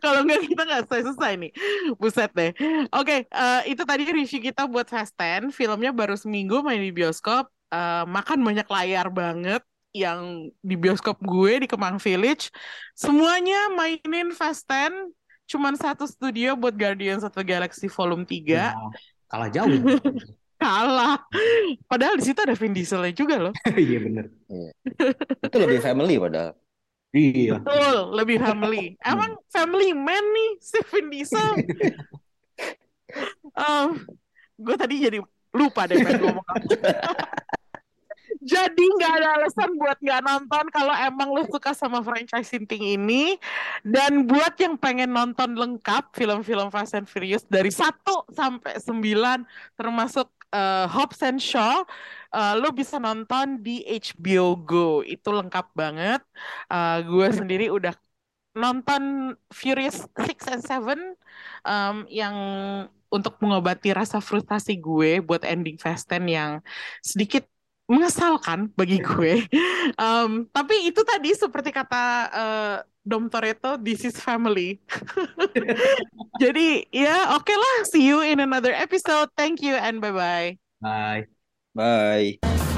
[0.00, 1.52] Kalau nggak kita nggak selesai nih.
[2.00, 2.50] Buset deh.
[2.90, 5.52] Oke, eh, itu tadi review kita buat Fast 10.
[5.52, 7.52] Filmnya baru seminggu main di bioskop.
[7.70, 12.48] Eh, makan banyak layar banget yang di bioskop gue di Kemang Village.
[12.96, 15.12] Semuanya mainin Fast 10.
[15.50, 18.46] Cuman satu studio buat Guardians of the Galaxy Volume 3.
[18.46, 18.72] Ya,
[19.28, 19.68] kalah jauh.
[20.60, 21.16] Kalah.
[21.88, 23.54] Padahal di situ ada Vin Dieselnya juga loh.
[23.80, 24.28] Iya bener.
[25.40, 26.52] Itu lebih family padahal.
[27.10, 27.58] Iya.
[27.58, 28.94] Betul, lebih family.
[29.02, 31.50] Emang family man nih si Vin Diesel.
[34.60, 35.18] gue tadi jadi
[35.56, 36.62] lupa deh pengen ngomong apa.
[38.40, 43.36] Jadi nggak ada alasan buat nggak nonton kalau emang lu suka sama franchise Sinting ini.
[43.84, 48.00] Dan buat yang pengen nonton lengkap film-film Fast and Furious dari 1
[48.32, 51.82] sampai 9 termasuk eh, Hobbs and Shaw,
[52.34, 55.02] eh, lu bisa nonton di HBO Go.
[55.06, 56.20] Itu lengkap banget.
[56.72, 57.94] Eh, gue sendiri udah
[58.54, 59.02] nonton
[59.54, 60.98] Furious Six and Seven
[61.66, 62.34] um, yang
[63.10, 66.52] untuk mengobati rasa frustasi gue buat ending Fast 10 yang
[67.02, 67.46] sedikit
[67.90, 69.42] mengesalkan bagi gue.
[69.98, 74.78] Um, tapi itu tadi seperti kata uh, Dom Toretto, this is family.
[76.42, 79.32] Jadi ya oke okay lah, see you in another episode.
[79.34, 80.60] Thank you and bye-bye.
[80.78, 81.26] Bye.
[81.74, 82.69] Bye.